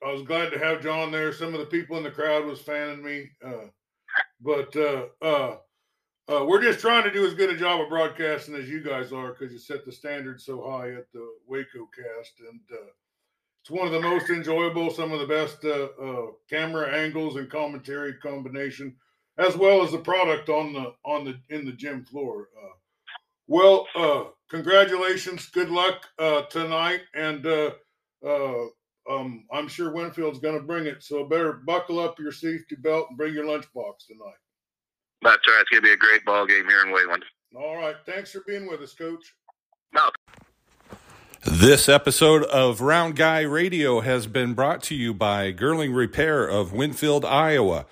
I 0.06 0.12
was 0.12 0.22
glad 0.22 0.52
to 0.52 0.60
have 0.60 0.84
John 0.84 1.12
there. 1.12 1.34
Some 1.34 1.56
of 1.56 1.60
the 1.60 1.66
people 1.66 1.98
in 1.98 2.04
the 2.04 2.12
crowd 2.12 2.46
was 2.46 2.62
fanning 2.62 3.04
me, 3.04 3.32
uh, 3.44 3.66
but 4.40 4.76
uh, 4.76 5.06
uh, 5.20 5.56
uh, 6.32 6.46
we're 6.46 6.62
just 6.62 6.80
trying 6.80 7.04
to 7.06 7.12
do 7.12 7.26
as 7.26 7.34
good 7.34 7.50
a 7.50 7.58
job 7.58 7.82
of 7.82 7.90
broadcasting 7.90 8.54
as 8.54 8.70
you 8.70 8.84
guys 8.84 9.12
are 9.12 9.34
because 9.34 9.52
you 9.52 9.58
set 9.58 9.84
the 9.84 9.92
standard 9.92 10.40
so 10.40 10.70
high 10.70 10.92
at 10.92 11.12
the 11.12 11.28
Waco 11.48 11.90
cast, 11.96 12.34
and 12.40 12.60
uh, 12.72 12.92
it's 13.64 13.72
one 13.72 13.88
of 13.88 13.94
the 13.94 14.00
most 14.00 14.30
enjoyable, 14.30 14.92
some 14.92 15.12
of 15.12 15.20
the 15.20 15.26
best 15.26 15.66
uh, 15.66 16.28
camera 16.48 16.88
angles 16.96 17.38
and 17.38 17.50
commentary 17.50 18.14
combination, 18.14 18.96
as 19.40 19.58
well 19.58 19.82
as 19.82 19.92
the 19.92 19.98
product 19.98 20.50
on 20.50 20.72
the 20.72 20.94
on 21.04 21.26
the 21.26 21.40
in 21.50 21.66
the 21.66 21.72
gym 21.72 22.06
floor. 22.06 22.50
well, 23.48 23.88
congratulations, 24.52 25.48
good 25.48 25.72
luck 25.72 26.06
tonight, 26.52 27.02
and 27.16 27.44
um, 29.10 29.46
I'm 29.52 29.68
sure 29.68 29.92
Winfield's 29.92 30.40
going 30.40 30.60
to 30.60 30.66
bring 30.66 30.86
it. 30.86 31.04
So 31.04 31.26
better 31.26 31.62
buckle 31.66 32.00
up 32.00 32.20
your 32.20 32.32
safety 32.32 32.76
belt 32.76 33.08
and 33.10 33.18
bring 33.18 33.34
your 33.34 33.46
lunchbox 33.46 34.08
tonight. 34.08 34.40
That's 35.22 35.48
right. 35.48 35.62
It's 35.62 35.70
going 35.70 35.82
to 35.82 35.88
be 35.88 35.92
a 35.92 35.98
great 35.98 36.26
ball 36.26 36.46
game 36.46 36.68
here 36.68 36.84
in 36.86 36.92
Wayland. 36.92 37.24
All 37.56 37.76
right. 37.78 37.96
Thanks 38.06 38.32
for 38.32 38.42
being 38.48 38.68
with 38.68 38.82
us, 38.82 38.94
Coach. 38.94 39.34
No. 39.94 40.10
This 41.44 41.88
episode 41.88 42.44
of 42.46 42.82
Round 42.82 43.16
Guy 43.16 43.42
Radio 43.42 44.00
has 44.02 44.26
been 44.26 44.54
brought 44.54 44.82
to 44.84 44.96
you 44.96 45.14
by 45.14 45.54
Girling 45.54 45.96
Repair 45.96 46.48
of 46.48 46.74
Winfield, 46.74 47.24
Iowa. 47.24 47.86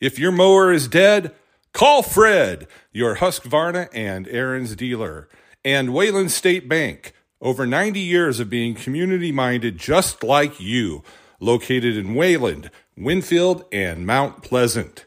If 0.00 0.18
your 0.18 0.30
mower 0.30 0.72
is 0.72 0.86
dead, 0.86 1.34
call 1.72 2.02
Fred, 2.02 2.68
your 2.92 3.16
Husqvarna 3.16 3.88
and 3.92 4.26
Ariens 4.26 4.76
dealer, 4.76 5.28
and 5.64 5.92
Wayland 5.92 6.30
State 6.30 6.68
Bank. 6.68 7.12
Over 7.42 7.64
90 7.66 8.00
years 8.00 8.38
of 8.38 8.50
being 8.50 8.74
community 8.74 9.32
minded 9.32 9.78
just 9.78 10.22
like 10.22 10.60
you, 10.60 11.02
located 11.40 11.96
in 11.96 12.14
Wayland, 12.14 12.70
Winfield, 12.98 13.64
and 13.72 14.06
Mount 14.06 14.42
Pleasant. 14.42 15.06